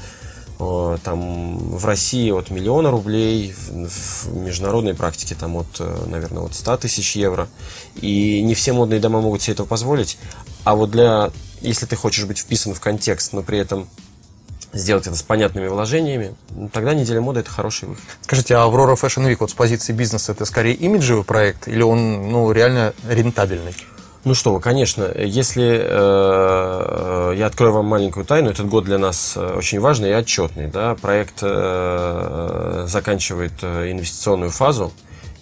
там 1.04 1.58
в 1.58 1.86
России 1.86 2.32
от 2.32 2.50
миллиона 2.52 2.92
рублей, 2.92 3.54
в, 3.54 4.26
в 4.28 4.36
международной 4.38 4.94
практике 4.94 5.36
там 5.36 5.56
от, 5.56 5.68
э, 5.80 6.04
наверное, 6.08 6.44
от 6.44 6.54
100 6.54 6.78
тысяч 6.78 7.16
евро. 7.16 7.48
И 7.96 8.42
не 8.44 8.54
все 8.54 8.74
модные 8.74 9.00
дома 9.00 9.22
могут 9.22 9.42
себе 9.42 9.54
этого 9.54 9.68
позволить. 9.68 10.18
А 10.64 10.76
вот 10.76 10.92
для, 10.92 11.32
если 11.62 11.86
ты 11.86 11.96
хочешь 11.96 12.26
быть 12.26 12.38
вписан 12.38 12.74
в 12.74 12.80
контекст, 12.80 13.34
но 13.34 13.42
при 13.42 13.58
этом 13.58 13.88
сделать 14.74 15.08
это 15.08 15.16
с 15.16 15.24
понятными 15.24 15.68
вложениями, 15.68 16.36
ну, 16.52 16.70
тогда 16.70 16.94
неделя 16.94 17.22
моды 17.22 17.42
это 17.42 17.50
хороший 17.50 17.90
выход. 17.90 18.04
Скажите, 18.22 18.56
а 18.56 18.68
Aurora 18.68 18.96
Fashion 18.96 19.28
Week 19.28 19.38
вот 19.40 19.52
с 19.52 19.54
позиции 19.54 19.94
бизнеса 19.94 20.32
это 20.32 20.46
скорее 20.46 20.76
имиджевый 20.76 21.24
проект 21.24 21.68
или 21.68 21.82
он 21.82 22.30
ну, 22.30 22.52
реально 22.52 22.94
рентабельный? 23.08 23.74
Ну 24.24 24.36
что 24.36 24.60
конечно, 24.60 25.12
если 25.18 25.82
э, 25.84 27.34
я 27.36 27.46
открою 27.48 27.74
вам 27.74 27.88
маленькую 27.88 28.24
тайну, 28.24 28.52
этот 28.52 28.68
год 28.68 28.84
для 28.86 29.00
нас 29.00 29.34
э, 29.36 29.56
очень 29.58 29.80
важный 29.80 30.10
и 30.10 30.14
отчетный. 30.14 30.68
Да? 30.68 30.94
Проект 30.94 31.40
э, 31.42 32.86
заканчивает 32.88 33.54
э, 33.64 33.92
инвестиционную 33.92 34.52
фазу, 34.52 34.94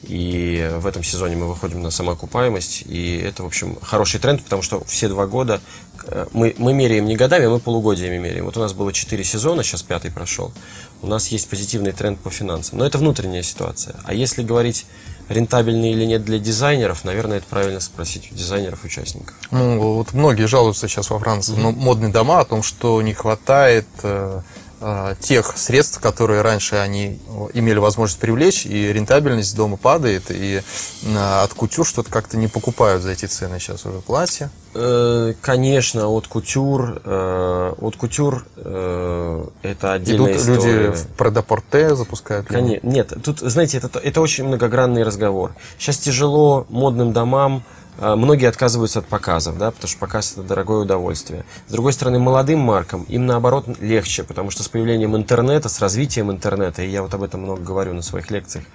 и 0.04 0.72
в 0.78 0.88
этом 0.88 1.04
сезоне 1.04 1.36
мы 1.36 1.50
выходим 1.50 1.82
на 1.82 1.92
самоокупаемость, 1.92 2.84
и 2.88 3.18
это, 3.18 3.44
в 3.44 3.48
общем, 3.48 3.78
хороший 3.82 4.22
тренд, 4.22 4.42
потому 4.42 4.62
что 4.62 4.82
все 4.86 5.10
два 5.10 5.28
года 5.28 5.60
э, 6.06 6.28
мы, 6.32 6.56
мы 6.58 6.74
меряем 6.74 7.06
не 7.06 7.18
годами, 7.18 7.48
мы 7.48 7.60
полугодиями 7.60 8.18
меряем. 8.18 8.46
Вот 8.46 8.56
у 8.56 8.62
нас 8.62 8.72
было 8.72 8.94
четыре 8.94 9.26
сезона, 9.26 9.62
сейчас 9.62 9.84
пятый 9.84 10.10
прошел. 10.10 10.54
У 11.02 11.08
нас 11.08 11.28
есть 11.28 11.50
позитивный 11.50 11.92
тренд 11.92 12.18
по 12.22 12.30
финансам. 12.30 12.80
Но 12.80 12.86
это 12.86 12.98
внутренняя 12.98 13.44
ситуация. 13.44 13.98
А 14.06 14.14
если 14.14 14.42
говорить 14.42 14.86
рентабельный 15.30 15.92
или 15.92 16.06
нет 16.06 16.26
для 16.26 16.40
дизайнеров, 16.40 17.06
наверное, 17.06 17.38
это 17.38 17.48
правильно 17.48 17.80
спросить 17.80 18.32
у 18.32 18.36
дизайнеров-участников. 18.36 19.36
Ну, 19.52 19.80
вот 19.80 20.14
многие 20.14 20.48
жалуются 20.48 20.88
сейчас 20.88 21.10
во 21.10 21.20
Франции 21.20 21.56
mm-hmm. 21.56 21.76
модные 21.76 22.12
дома 22.12 22.40
о 22.40 22.46
том, 22.46 22.64
что 22.64 23.02
не 23.02 23.14
хватает 23.14 23.88
э, 24.04 24.42
тех 25.20 25.58
средств, 25.58 26.00
которые 26.00 26.42
раньше 26.42 26.76
они 26.76 27.20
имели 27.54 27.80
возможность 27.80 28.20
привлечь, 28.20 28.66
и 28.66 28.92
рентабельность 28.94 29.56
дома 29.56 29.78
падает, 29.78 30.30
и 30.30 30.62
э, 31.04 31.42
от 31.44 31.54
кутюр 31.54 31.86
что-то 31.86 32.10
как-то 32.12 32.38
не 32.38 32.48
покупают 32.48 33.04
за 33.04 33.12
эти 33.12 33.26
цены 33.26 33.60
сейчас 33.60 33.86
уже 33.86 34.00
платья. 34.00 34.50
Э, 34.74 35.34
конечно, 35.42 36.08
от 36.08 36.28
кутюр, 36.28 37.02
э, 37.04 37.74
от 37.80 37.96
кутюр 37.96 38.46
э, 38.56 39.46
это 39.64 39.94
отдельная 39.94 40.34
Идут 40.34 40.42
история. 40.42 40.84
люди 40.86 40.96
в 40.96 41.08
предапорте 41.18 41.96
запускают. 41.96 42.48
Конечно, 42.48 42.88
нет, 42.88 43.14
тут, 43.24 43.40
знаете, 43.40 43.78
это, 43.78 44.00
это 44.00 44.22
очень 44.22 44.46
многогранный 44.46 45.04
разговор. 45.04 45.54
Сейчас 45.78 45.98
тяжело 45.98 46.66
модным 46.70 47.14
домам, 47.14 47.64
э, 47.66 47.79
многие 48.00 48.48
отказываются 48.48 49.00
от 49.00 49.06
показов, 49.06 49.58
да, 49.58 49.72
потому 49.72 49.88
что 49.88 50.00
показ 50.00 50.34
это 50.34 50.44
дорогое 50.44 50.80
удовольствие. 50.80 51.46
С 51.68 51.72
другой 51.72 51.94
стороны, 51.94 52.20
молодым 52.20 52.60
маркам 52.60 53.04
им 53.04 53.26
наоборот 53.26 53.66
легче, 53.80 54.24
потому 54.24 54.52
что 54.52 54.64
с 54.64 54.68
появлением 54.68 55.16
интернета, 55.16 55.70
с 55.70 55.80
развитием 55.80 56.32
интернета, 56.32 56.82
и 56.82 56.90
я 56.90 57.02
вот 57.02 57.14
об 57.14 57.24
этом 57.24 57.42
много 57.42 57.62
говорю 57.62 57.94
на 57.94 58.02
своих 58.02 58.32
лекциях, 58.32 58.66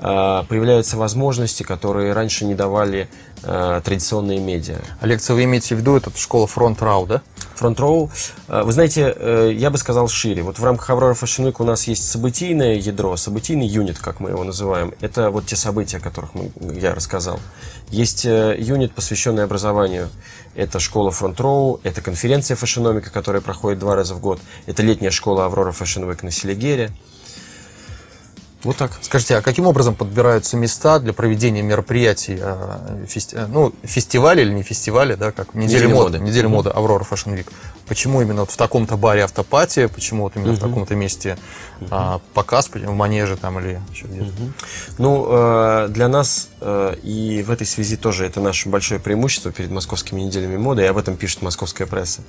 появляются 0.00 0.96
возможности, 0.96 1.62
которые 1.62 2.12
раньше 2.12 2.44
не 2.44 2.54
давали 2.54 3.08
э, 3.42 3.80
традиционные 3.84 4.38
медиа. 4.38 4.78
А 5.00 5.06
лекция 5.06 5.34
вы 5.34 5.44
имеете 5.44 5.74
в 5.74 5.78
виду, 5.78 5.96
это 5.96 6.10
школа 6.16 6.46
Front 6.46 6.80
Row, 6.82 7.06
да? 7.06 7.22
Front 7.60 7.78
Row. 7.78 8.10
Э, 8.48 8.62
Вы 8.62 8.72
знаете, 8.72 9.14
э, 9.14 9.52
я 9.54 9.68
бы 9.70 9.76
сказал 9.76 10.08
шире. 10.08 10.42
Вот 10.42 10.58
в 10.58 10.64
рамках 10.64 10.88
Aurora 10.88 11.12
Fashion 11.12 11.46
Week 11.46 11.56
у 11.58 11.64
нас 11.64 11.86
есть 11.86 12.10
событийное 12.10 12.76
ядро, 12.76 13.14
событийный 13.16 13.66
юнит, 13.66 13.98
как 13.98 14.18
мы 14.18 14.30
его 14.30 14.44
называем. 14.44 14.94
Это 15.02 15.30
вот 15.30 15.44
те 15.44 15.56
события, 15.56 15.98
о 15.98 16.00
которых 16.00 16.34
мы, 16.34 16.50
я 16.80 16.94
рассказал. 16.94 17.38
Есть 17.90 18.24
э, 18.24 18.56
юнит, 18.58 18.94
посвященный 18.94 19.44
образованию. 19.44 20.08
Это 20.54 20.80
школа 20.80 21.10
Front 21.10 21.38
Row, 21.38 21.80
это 21.82 22.00
конференция 22.00 22.56
Fashionomica, 22.56 23.10
которая 23.10 23.42
проходит 23.42 23.78
два 23.78 23.94
раза 23.94 24.14
в 24.14 24.20
год. 24.20 24.40
Это 24.66 24.82
летняя 24.82 25.10
школа 25.10 25.42
Aurora 25.42 25.72
Fashion 25.78 26.08
Week 26.10 26.20
на 26.22 26.30
Селигере. 26.30 26.90
Вот 28.62 28.76
так. 28.76 28.92
Скажите, 29.00 29.36
а 29.36 29.42
каким 29.42 29.66
образом 29.66 29.94
подбираются 29.94 30.56
места 30.56 30.98
для 30.98 31.12
проведения 31.14 31.62
мероприятий, 31.62 32.36
э, 32.38 33.04
фести- 33.06 33.34
э, 33.36 33.46
ну, 33.46 33.72
фестиваля 33.84 34.42
или 34.42 34.52
не 34.52 34.62
фестиваля, 34.62 35.16
да, 35.16 35.32
как 35.32 35.54
неделя, 35.54 35.78
Неделя 35.86 35.94
моды, 35.94 36.18
моды. 36.18 36.30
неделя 36.30 36.48
моды 36.48 36.70
Аврора 36.70 37.04
Fashion 37.04 37.34
Week. 37.34 37.46
Почему 37.88 38.20
именно 38.22 38.42
вот 38.42 38.50
в 38.50 38.56
таком-то 38.56 38.96
баре 38.96 39.24
автопатия, 39.24 39.88
почему 39.88 40.24
вот 40.24 40.36
именно 40.36 40.52
в 40.52 40.58
таком-то 40.60 40.94
месте 40.94 41.36
а, 41.90 42.20
показ, 42.34 42.68
в 42.72 42.92
манеже 42.92 43.36
там 43.36 43.58
или 43.58 43.80
еще 43.90 44.06
где-то? 44.06 44.30
Ну, 44.98 45.26
э, 45.28 45.88
для 45.88 46.06
нас 46.08 46.50
э, 46.60 46.96
и 47.02 47.42
в 47.42 47.50
этой 47.50 47.66
связи 47.66 47.96
тоже 47.96 48.26
это 48.26 48.40
наше 48.40 48.68
большое 48.68 49.00
преимущество 49.00 49.50
перед 49.50 49.70
московскими 49.70 50.20
неделями 50.20 50.56
моды, 50.58 50.82
и 50.82 50.86
об 50.86 50.98
этом 50.98 51.16
пишет 51.16 51.42
московская 51.42 51.86
пресса. 51.86 52.20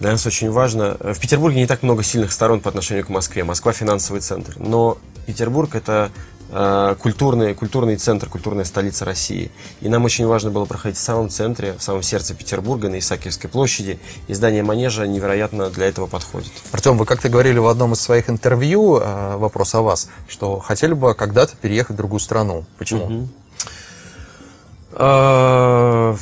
Для 0.00 0.12
нас 0.12 0.24
очень 0.26 0.50
важно... 0.50 0.96
э, 1.00 1.14
В 1.14 1.18
Петербурге 1.18 1.60
не 1.60 1.66
так 1.66 1.82
много 1.82 2.02
сильных 2.04 2.30
сторон 2.30 2.60
по 2.60 2.68
отношению 2.68 3.04
к 3.06 3.08
Москве. 3.08 3.42
Москва 3.42 3.72
финансовый 3.72 4.20
центр. 4.20 4.54
Но 4.58 4.98
Петербург 5.28 5.74
это 5.74 6.10
э, 6.50 6.96
культурный, 6.98 7.52
культурный 7.54 7.96
центр, 7.96 8.30
культурная 8.30 8.64
столица 8.64 9.04
России. 9.04 9.50
И 9.82 9.88
нам 9.90 10.06
очень 10.06 10.26
важно 10.26 10.50
было 10.50 10.64
проходить 10.64 10.96
в 10.96 11.02
самом 11.02 11.28
центре, 11.28 11.74
в 11.74 11.82
самом 11.82 12.02
сердце 12.02 12.32
Петербурга, 12.34 12.88
на 12.88 12.98
Исаакиевской 12.98 13.50
площади. 13.50 14.00
И 14.26 14.32
здание 14.32 14.62
Манежа 14.62 15.06
невероятно 15.06 15.68
для 15.68 15.84
этого 15.84 16.06
подходит. 16.06 16.50
Артем, 16.72 16.96
вы 16.96 17.04
как-то 17.04 17.28
говорили 17.28 17.58
в 17.58 17.66
одном 17.66 17.92
из 17.92 18.00
своих 18.00 18.30
интервью, 18.30 18.96
э, 18.96 19.36
вопрос 19.36 19.74
о 19.74 19.82
вас, 19.82 20.08
что 20.28 20.60
хотели 20.60 20.94
бы 20.94 21.14
когда-то 21.14 21.56
переехать 21.56 21.92
в 21.92 21.98
другую 21.98 22.20
страну. 22.20 22.64
Почему? 22.78 23.28
Э, 24.92 26.16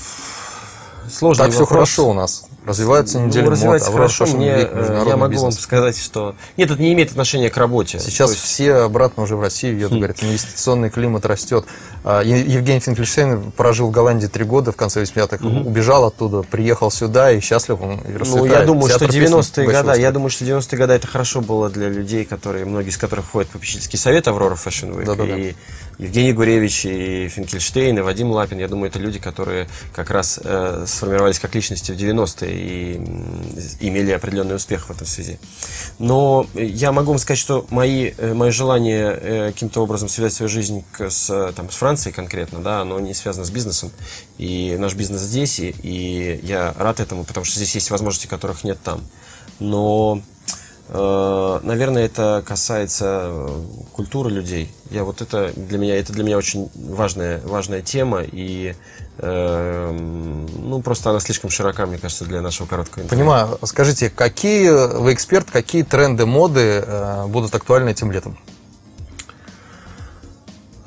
Сложный 1.09 1.45
Так 1.45 1.55
все 1.55 1.65
хорошо 1.65 2.11
у 2.11 2.13
нас. 2.13 2.46
Развивается 2.67 3.21
неделя 3.21 3.45
ну, 3.45 3.51
мод, 3.51 3.53
развивается 3.53 3.93
хорошо. 3.93 4.25
Fashion 4.25 4.37
Мне, 4.37 4.49
э, 4.49 5.05
я 5.07 5.17
могу 5.17 5.33
бизнес. 5.33 5.55
вам 5.55 5.63
сказать, 5.63 5.97
что... 5.97 6.35
Нет, 6.57 6.71
это 6.71 6.83
не 6.83 6.93
имеет 6.95 7.11
отношения 7.11 7.49
к 7.49 7.57
работе. 7.57 8.01
Сейчас 8.01 8.31
есть- 8.31 8.43
все 8.43 8.75
обратно 8.75 9.23
уже 9.23 9.37
в 9.37 9.41
Россию 9.41 9.79
едут, 9.79 9.99
говорят, 9.99 10.23
инвестиционный 10.23 10.91
климат 10.91 11.25
растет. 11.27 11.65
А, 12.03 12.23
Евгений 12.23 12.81
Финкельштейн 12.81 13.53
прожил 13.53 13.89
в 13.89 13.91
Голландии 13.93 14.27
три 14.27 14.45
года 14.45 14.73
в 14.73 14.77
конце 14.77 15.03
80-х, 15.03 15.47
убежал 15.47 16.05
оттуда, 16.05 16.43
приехал 16.43 16.91
сюда 16.91 17.31
и 17.31 17.41
счастлив 17.41 17.81
он 17.81 17.95
и 18.01 18.25
Ну, 18.25 18.45
я 18.47 18.63
думаю, 18.63 18.89
что 18.89 19.01
Театр 19.01 19.15
песни 19.15 19.37
90-е 19.37 19.67
года, 19.67 19.79
Василовского. 19.79 19.95
я 20.03 20.13
думаю, 20.13 20.31
что 20.31 20.45
90-е 20.45 20.79
годы 20.79 20.93
это 20.93 21.07
хорошо 21.07 21.41
было 21.41 21.71
для 21.71 21.89
людей, 21.89 22.25
которые, 22.25 22.65
многие 22.65 22.91
из 22.91 22.97
которых 22.97 23.27
входят 23.27 23.49
в 23.51 23.53
попечительский 23.53 23.99
совет 23.99 24.27
Аврора 24.29 24.55
Fashion 24.55 24.97
Week. 24.97 25.05
Да-да-да. 25.05 25.37
И 25.37 25.55
Евгений 25.99 26.33
Гуревич, 26.33 26.85
и 26.85 27.29
Финкельштейн, 27.29 27.99
и 27.99 28.01
Вадим 28.03 28.31
Лапин, 28.31 28.59
я 28.59 28.69
думаю, 28.69 28.91
это 28.91 28.99
люди, 28.99 29.19
которые 29.19 29.67
как 29.95 30.11
раз 30.11 30.39
э, 30.43 30.85
сформировались 30.87 31.39
как 31.39 31.55
личности 31.55 31.93
в 31.93 31.97
90-е 31.97 32.56
и 32.57 32.95
имели 33.81 34.11
определенный 34.13 34.57
успех 34.57 34.87
в 34.87 34.91
этом 34.91 35.07
связи. 35.07 35.39
Но 35.99 36.47
я 36.55 36.93
могу 36.93 37.11
вам 37.11 37.19
сказать, 37.19 37.39
что 37.39 37.67
мои, 37.71 38.13
э, 38.17 38.35
мое 38.35 38.51
желание 38.51 39.19
э, 39.21 39.53
каким-то 39.53 39.83
образом 39.83 40.09
связать 40.09 40.33
свою 40.33 40.49
жизнь 40.49 40.85
с, 40.99 41.53
там, 41.55 41.71
с 41.71 41.77
Францией 41.77 42.15
конкретно, 42.15 42.61
да, 42.61 42.81
оно 42.81 42.99
не 43.01 43.15
связано 43.15 43.45
с 43.45 43.51
бизнесом. 43.51 43.91
И 44.39 44.77
наш 44.79 44.95
бизнес 44.95 45.21
здесь, 45.21 45.61
и, 45.61 45.75
и 45.83 46.41
я 46.43 46.75
рад 46.77 47.01
этому, 47.01 47.25
потому 47.25 47.45
что 47.45 47.57
здесь 47.57 47.75
есть 47.75 47.91
возможности, 47.91 48.27
которых 48.27 48.65
нет 48.65 48.79
там. 48.83 49.03
Но 49.59 50.23
Э, 50.89 51.61
Наверное, 51.63 52.05
это 52.07 52.43
касается 52.47 53.51
культуры 53.93 54.31
людей. 54.31 54.71
Я 54.91 55.05
вот 55.05 55.21
это 55.21 55.53
для 55.57 55.79
меня 55.79 55.97
это 55.97 56.13
для 56.13 56.23
меня 56.23 56.37
очень 56.37 56.71
важная 56.75 57.41
важная 57.45 57.83
тема 57.83 58.23
и 58.23 58.75
ну 59.19 60.83
просто 60.83 61.11
она 61.11 61.21
слишком 61.21 61.51
широка, 61.51 61.87
мне 61.87 61.99
кажется, 61.99 62.25
для 62.25 62.43
нашего 62.43 62.67
короткого 62.67 63.03
интервью. 63.05 63.25
Понимаю. 63.25 63.59
Скажите, 63.63 64.11
какие 64.11 64.69
вы 64.69 65.15
эксперт, 65.15 65.51
какие 65.51 65.83
тренды 65.83 66.27
моды 66.27 66.85
э, 66.87 67.27
будут 67.27 67.55
актуальны 67.55 67.91
этим 67.91 68.11
летом? 68.11 68.37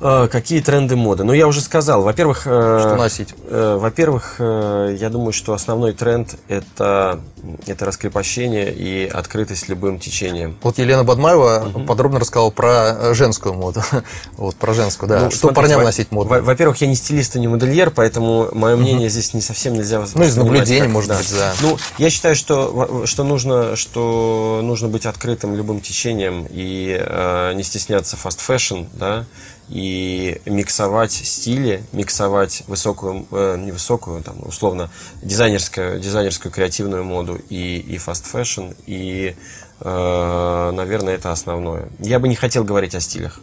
Э, 0.02 0.28
Какие 0.30 0.60
тренды 0.60 0.96
моды? 0.96 1.24
Ну, 1.24 1.32
я 1.32 1.46
уже 1.46 1.60
сказал. 1.60 2.02
Во-первых, 2.02 2.42
э, 2.46 2.78
Что 2.80 2.96
носить? 2.96 3.34
э, 3.48 3.76
во-первых, 3.78 4.36
я 4.38 5.08
думаю, 5.10 5.32
что 5.32 5.52
основной 5.52 5.92
тренд 5.92 6.36
это, 6.48 7.20
это 7.66 7.84
раскрепощение 7.84 8.72
и 8.72 9.06
открытость 9.06 9.68
любым 9.68 9.98
течением. 9.98 10.56
Вот 10.62 10.78
Елена 10.78 11.04
Бадмаева 11.04 11.84
подробно 11.86 12.18
рассказала 12.20 12.50
про 12.50 13.12
женскую 13.14 13.54
моду. 13.54 13.82
Вот, 14.36 14.56
про 14.56 14.72
женскую, 14.72 15.08
да. 15.08 15.20
Ну, 15.24 15.30
что 15.30 15.38
смотрите, 15.40 15.60
парням 15.60 15.78
во- 15.80 15.84
носить 15.84 16.08
во- 16.10 16.40
Во-первых, 16.40 16.80
я 16.80 16.86
не 16.86 16.94
стилист 16.94 17.36
и 17.36 17.40
не 17.40 17.48
модельер, 17.48 17.90
поэтому 17.90 18.48
мое 18.52 18.76
мнение 18.76 19.10
здесь 19.10 19.34
не 19.34 19.42
совсем 19.42 19.74
нельзя 19.74 19.98
Ну, 19.98 20.04
из 20.04 20.08
воспринимать 20.14 20.36
наблюдений, 20.38 20.80
как- 20.82 20.90
может 20.90 21.10
быть, 21.16 21.34
да. 21.36 21.52
Ну, 21.60 21.76
я 21.98 22.08
считаю, 22.08 22.34
что, 22.36 23.02
что, 23.04 23.24
нужно, 23.24 23.76
что 23.76 24.60
нужно 24.62 24.88
быть 24.88 25.04
открытым 25.04 25.54
любым 25.54 25.80
течением 25.80 26.46
и 26.48 26.96
э, 26.98 27.52
не 27.54 27.62
стесняться 27.62 28.16
fast 28.16 28.38
fashion, 28.46 28.86
да, 28.94 29.24
и 29.70 30.40
миксовать 30.46 31.12
стили, 31.12 31.84
миксовать 31.92 32.64
высокую, 32.66 33.26
э, 33.30 33.56
не 33.56 33.70
высокую, 33.70 34.20
там, 34.22 34.36
условно, 34.44 34.90
дизайнерскую, 35.22 36.00
дизайнерскую 36.00 36.50
креативную 36.52 37.04
моду 37.04 37.40
и, 37.48 37.78
и 37.78 37.96
fast 37.96 38.24
fashion, 38.32 38.76
и, 38.86 39.36
э, 39.80 40.70
наверное, 40.74 41.14
это 41.14 41.30
основное. 41.30 41.88
Я 42.00 42.18
бы 42.18 42.26
не 42.26 42.34
хотел 42.34 42.64
говорить 42.64 42.96
о 42.96 43.00
стилях. 43.00 43.40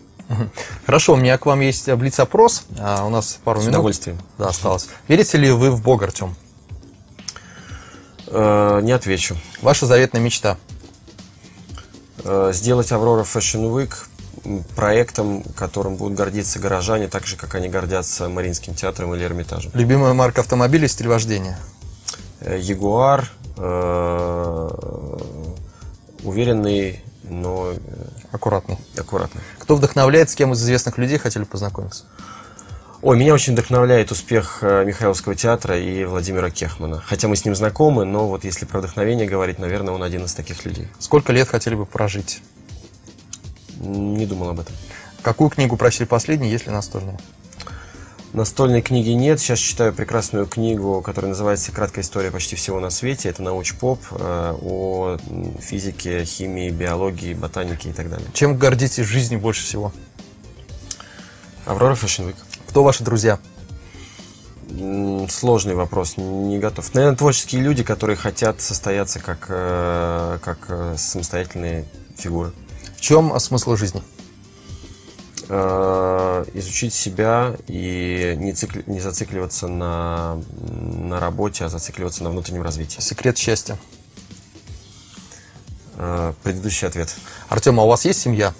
Хорошо, 0.86 1.14
у 1.14 1.16
меня 1.16 1.38
к 1.38 1.46
вам 1.46 1.62
есть 1.62 1.90
блиц-опрос. 1.90 2.66
А, 2.78 3.06
у 3.06 3.10
нас 3.10 3.40
пару 3.46 3.60
С 3.60 3.64
минут. 3.64 3.76
удовольствием. 3.76 4.18
Да, 4.38 4.50
осталось. 4.50 4.90
Верите 5.08 5.38
ли 5.38 5.50
вы 5.52 5.72
в 5.72 5.82
Бога, 5.82 6.08
Артем? 6.08 6.36
Э, 8.28 8.82
не 8.84 8.92
отвечу. 8.92 9.38
Ваша 9.62 9.86
заветная 9.86 10.20
мечта? 10.20 10.58
Э, 12.26 12.52
сделать 12.54 12.92
Аврора 12.92 13.24
Fashion 13.24 13.72
Week 13.74 13.94
проектом, 14.76 15.44
которым 15.56 15.96
будут 15.96 16.18
гордиться 16.18 16.60
горожане, 16.60 17.08
так 17.08 17.26
же, 17.26 17.36
как 17.38 17.56
они 17.56 17.70
гордятся 17.70 18.30
Мариинским 18.30 18.74
театром 18.76 19.14
или 19.16 19.24
Эрмитажем. 19.24 19.72
Любимая 19.74 20.14
марка 20.14 20.42
автомобиля, 20.42 20.88
стиль 20.88 21.08
вождения? 21.08 21.58
Э, 22.40 22.58
Ягуар, 22.60 23.32
э, 23.58 24.70
уверенный, 26.24 27.02
но 27.24 27.72
э, 27.72 27.78
Аккуратный. 28.32 28.78
аккуратный. 28.98 29.42
Кто 29.60 29.76
вдохновляет, 29.76 30.30
с 30.30 30.36
кем 30.36 30.54
из 30.54 30.62
известных 30.62 30.98
людей 30.98 31.18
хотели 31.18 31.44
познакомиться? 31.44 32.06
Ой, 33.02 33.18
меня 33.18 33.34
очень 33.34 33.54
вдохновляет 33.54 34.12
успех 34.12 34.60
Михайловского 34.64 35.36
театра 35.36 35.78
и 35.80 36.04
Владимира 36.04 36.50
Кехмана. 36.50 37.02
Хотя 37.06 37.28
мы 37.28 37.36
с 37.36 37.46
ним 37.46 37.56
знакомы, 37.56 38.06
но 38.06 38.28
вот 38.28 38.44
если 38.44 38.66
про 38.66 38.80
вдохновение 38.80 39.28
говорить, 39.28 39.60
наверное, 39.60 39.94
он 39.94 40.02
один 40.02 40.26
из 40.26 40.34
таких 40.34 40.66
людей. 40.66 40.88
Сколько 40.98 41.32
лет 41.32 41.48
хотели 41.48 41.76
бы 41.76 41.86
прожить? 41.86 42.42
Не 43.80 44.26
думал 44.26 44.50
об 44.50 44.60
этом. 44.60 44.76
Какую 45.22 45.50
книгу 45.50 45.78
просили 45.78 46.06
последней, 46.06 46.50
если 46.50 46.70
настольную? 46.70 47.18
Настольной 48.34 48.82
книги 48.82 49.10
нет. 49.10 49.40
Сейчас 49.40 49.60
читаю 49.60 49.94
прекрасную 49.94 50.46
книгу, 50.46 51.02
которая 51.02 51.30
называется 51.30 51.72
«Краткая 51.72 52.04
история 52.04 52.30
почти 52.30 52.56
всего 52.56 52.80
на 52.80 52.90
свете». 52.90 53.30
Это 53.30 53.42
науч-поп 53.42 54.00
э, 54.12 54.56
о 54.62 55.18
физике, 55.60 56.24
химии, 56.26 56.70
биологии, 56.70 57.34
ботанике 57.34 57.90
и 57.90 57.94
так 57.94 58.10
далее. 58.10 58.28
Чем 58.34 58.58
гордитесь 58.58 59.06
в 59.06 59.08
жизни 59.08 59.38
больше 59.38 59.64
всего? 59.64 59.94
Аврора 61.66 61.96
Week. 61.96 62.36
Кто 62.70 62.84
ваши 62.84 63.04
друзья? 63.04 63.40
Сложный 65.30 65.76
вопрос, 65.76 66.18
не 66.18 66.60
готов. 66.60 66.94
Наверное, 66.94 67.18
творческие 67.18 67.62
люди, 67.62 67.84
которые 67.84 68.18
хотят 68.18 68.62
состояться 68.62 69.20
как, 69.20 69.48
э, 69.50 70.40
как 70.44 70.60
э, 70.68 70.96
самостоятельные 70.98 71.86
фигуры. 72.18 72.52
В 72.98 73.02
чем 73.02 73.40
смысл 73.40 73.76
жизни? 73.76 74.02
Э, 75.50 76.46
Изучить 76.56 76.94
себя 76.94 77.56
и 77.68 78.34
не, 78.38 78.52
цикли- 78.54 78.84
не 78.88 79.00
зацикливаться 79.00 79.68
на, 79.68 80.42
на 80.72 81.20
работе, 81.20 81.64
а 81.66 81.70
зацикливаться 81.70 82.24
на 82.24 82.32
внутреннем 82.32 82.64
развитии. 82.64 83.00
Секрет 83.00 83.38
счастья. 83.38 83.78
Э, 85.96 86.34
Предыдущий 86.44 86.88
ответ. 86.88 87.16
Артем, 87.50 87.80
а 87.80 87.84
у 87.84 87.88
вас 87.88 88.04
есть 88.06 88.20
семья? 88.20 88.54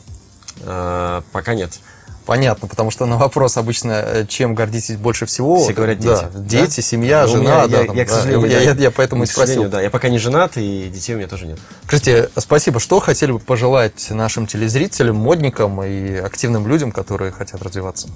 Э, 0.62 1.22
Пока 1.32 1.56
нет. 1.56 1.80
Понятно, 2.28 2.68
потому 2.68 2.92
что 2.92 3.06
на 3.06 3.16
вопрос 3.18 3.56
обычно, 3.56 3.94
э, 3.94 4.26
чем 4.28 4.54
гордитесь 4.54 4.98
больше 4.98 5.26
всего? 5.26 5.64
Все 5.64 5.72
говорят 5.72 5.98
дети. 6.00 6.10
Да, 6.34 6.40
дети, 6.40 6.82
семья, 6.82 7.26
Ну, 7.26 7.32
у 7.34 7.38
жена, 7.38 7.66
меня- 7.66 7.68
да. 7.68 7.80
я, 7.80 7.86
там, 7.88 7.96
я, 7.96 8.06
к 8.06 8.10
да. 8.10 8.16
сожалению, 8.16 8.48
я, 8.52 8.58
да, 8.58 8.64
я- 8.64 8.74
я 8.74 8.92
поэтому 8.92 9.24
и 9.24 9.26
спросил. 9.26 9.64
да. 9.70 9.82
Я 9.82 9.90
пока 9.90 10.10
не 10.10 10.20
женат, 10.20 10.58
и 10.58 10.90
детей 10.94 11.16
у 11.16 11.18
меня 11.20 11.30
тоже 11.30 11.48
нет. 11.48 11.58
Скажите, 11.86 12.30
спасибо. 12.38 12.82
Что 12.82 13.00
хотели 13.00 13.32
бы 13.32 13.40
пожелать 13.40 14.08
нашим 14.10 14.46
телезрителям, 14.46 15.16
модникам 15.16 15.82
и 15.82 16.18
активным 16.18 16.68
людям, 16.68 16.92
которые 16.92 17.32
хотят 17.32 17.62
развиваться? 17.62 18.10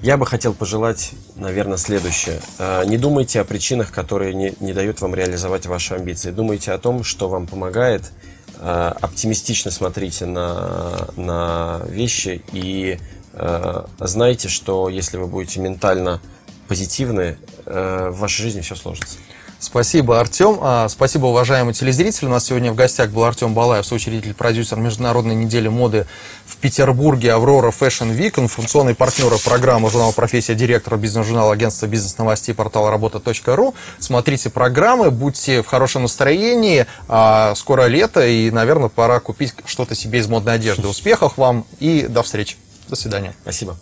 Я 0.00 0.16
бы 0.16 0.24
хотел 0.24 0.54
пожелать, 0.54 1.10
наверное, 1.34 1.76
следующее. 1.76 2.40
Э, 2.60 2.84
Не 2.86 2.98
думайте 2.98 3.40
о 3.40 3.44
причинах, 3.44 3.90
которые 3.90 4.32
не, 4.32 4.54
не 4.60 4.72
дают 4.72 5.00
вам 5.00 5.12
реализовать 5.16 5.66
ваши 5.66 5.94
амбиции. 5.94 6.30
Думайте 6.30 6.70
о 6.70 6.78
том, 6.78 7.02
что 7.02 7.28
вам 7.28 7.48
помогает. 7.48 8.12
Э, 8.60 8.92
Оптимистично 9.00 9.70
смотрите 9.70 10.26
на, 10.26 11.08
на 11.16 11.80
вещи 11.86 12.42
и 12.52 12.98
э, 13.32 13.84
знайте, 14.00 14.48
что 14.48 14.88
если 14.88 15.16
вы 15.16 15.26
будете 15.26 15.60
ментально 15.60 16.20
позитивны, 16.66 17.38
э, 17.66 18.08
в 18.10 18.18
вашей 18.18 18.42
жизни 18.42 18.60
все 18.60 18.74
сложится. 18.74 19.18
Спасибо, 19.60 20.20
Артем. 20.20 20.58
А, 20.60 20.88
Спасибо, 20.88 21.26
уважаемые 21.26 21.74
телезрители. 21.74 22.26
У 22.26 22.30
нас 22.30 22.46
сегодня 22.46 22.70
в 22.70 22.76
гостях 22.76 23.10
был 23.10 23.24
Артем 23.24 23.54
Балаев, 23.54 23.84
соучредитель, 23.84 24.32
продюсер 24.32 24.78
Международной 24.78 25.34
недели 25.34 25.66
моды 25.66 26.06
в 26.46 26.56
Петербурге 26.58 27.32
«Аврора 27.32 27.70
Fashion 27.70 28.16
Week», 28.16 28.38
информационный 28.38 28.94
партнер 28.94 29.32
программы 29.44 29.90
журнала 29.90 30.12
«Профессия», 30.12 30.54
директор 30.54 30.96
бизнес-журнала 30.96 31.52
агентства 31.52 31.86
бизнес-новостей 31.86 32.54
портала 32.54 32.90
работа.ру. 32.90 33.74
Смотрите 33.98 34.48
программы, 34.48 35.10
будьте 35.10 35.62
в 35.62 35.66
хорошем 35.66 36.02
настроении. 36.02 36.86
А, 37.08 37.54
Скоро 37.56 37.86
лето, 37.86 38.24
и, 38.24 38.52
наверное, 38.52 38.88
пора 38.88 39.18
купить 39.18 39.54
что-то 39.64 39.96
себе 39.96 40.20
из 40.20 40.28
модной 40.28 40.54
одежды. 40.54 40.86
Успехов 40.86 41.36
вам 41.36 41.64
и 41.80 42.06
до 42.08 42.22
встречи. 42.22 42.56
До 42.88 42.96
свидания. 42.96 43.34
Спасибо. 43.42 43.76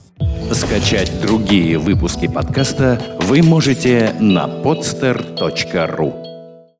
Скачать 0.52 1.20
другие 1.20 1.78
выпуски 1.78 2.28
подкаста 2.28 3.18
вы 3.22 3.42
можете 3.42 4.14
на 4.20 4.46
podster.ru 4.46 6.25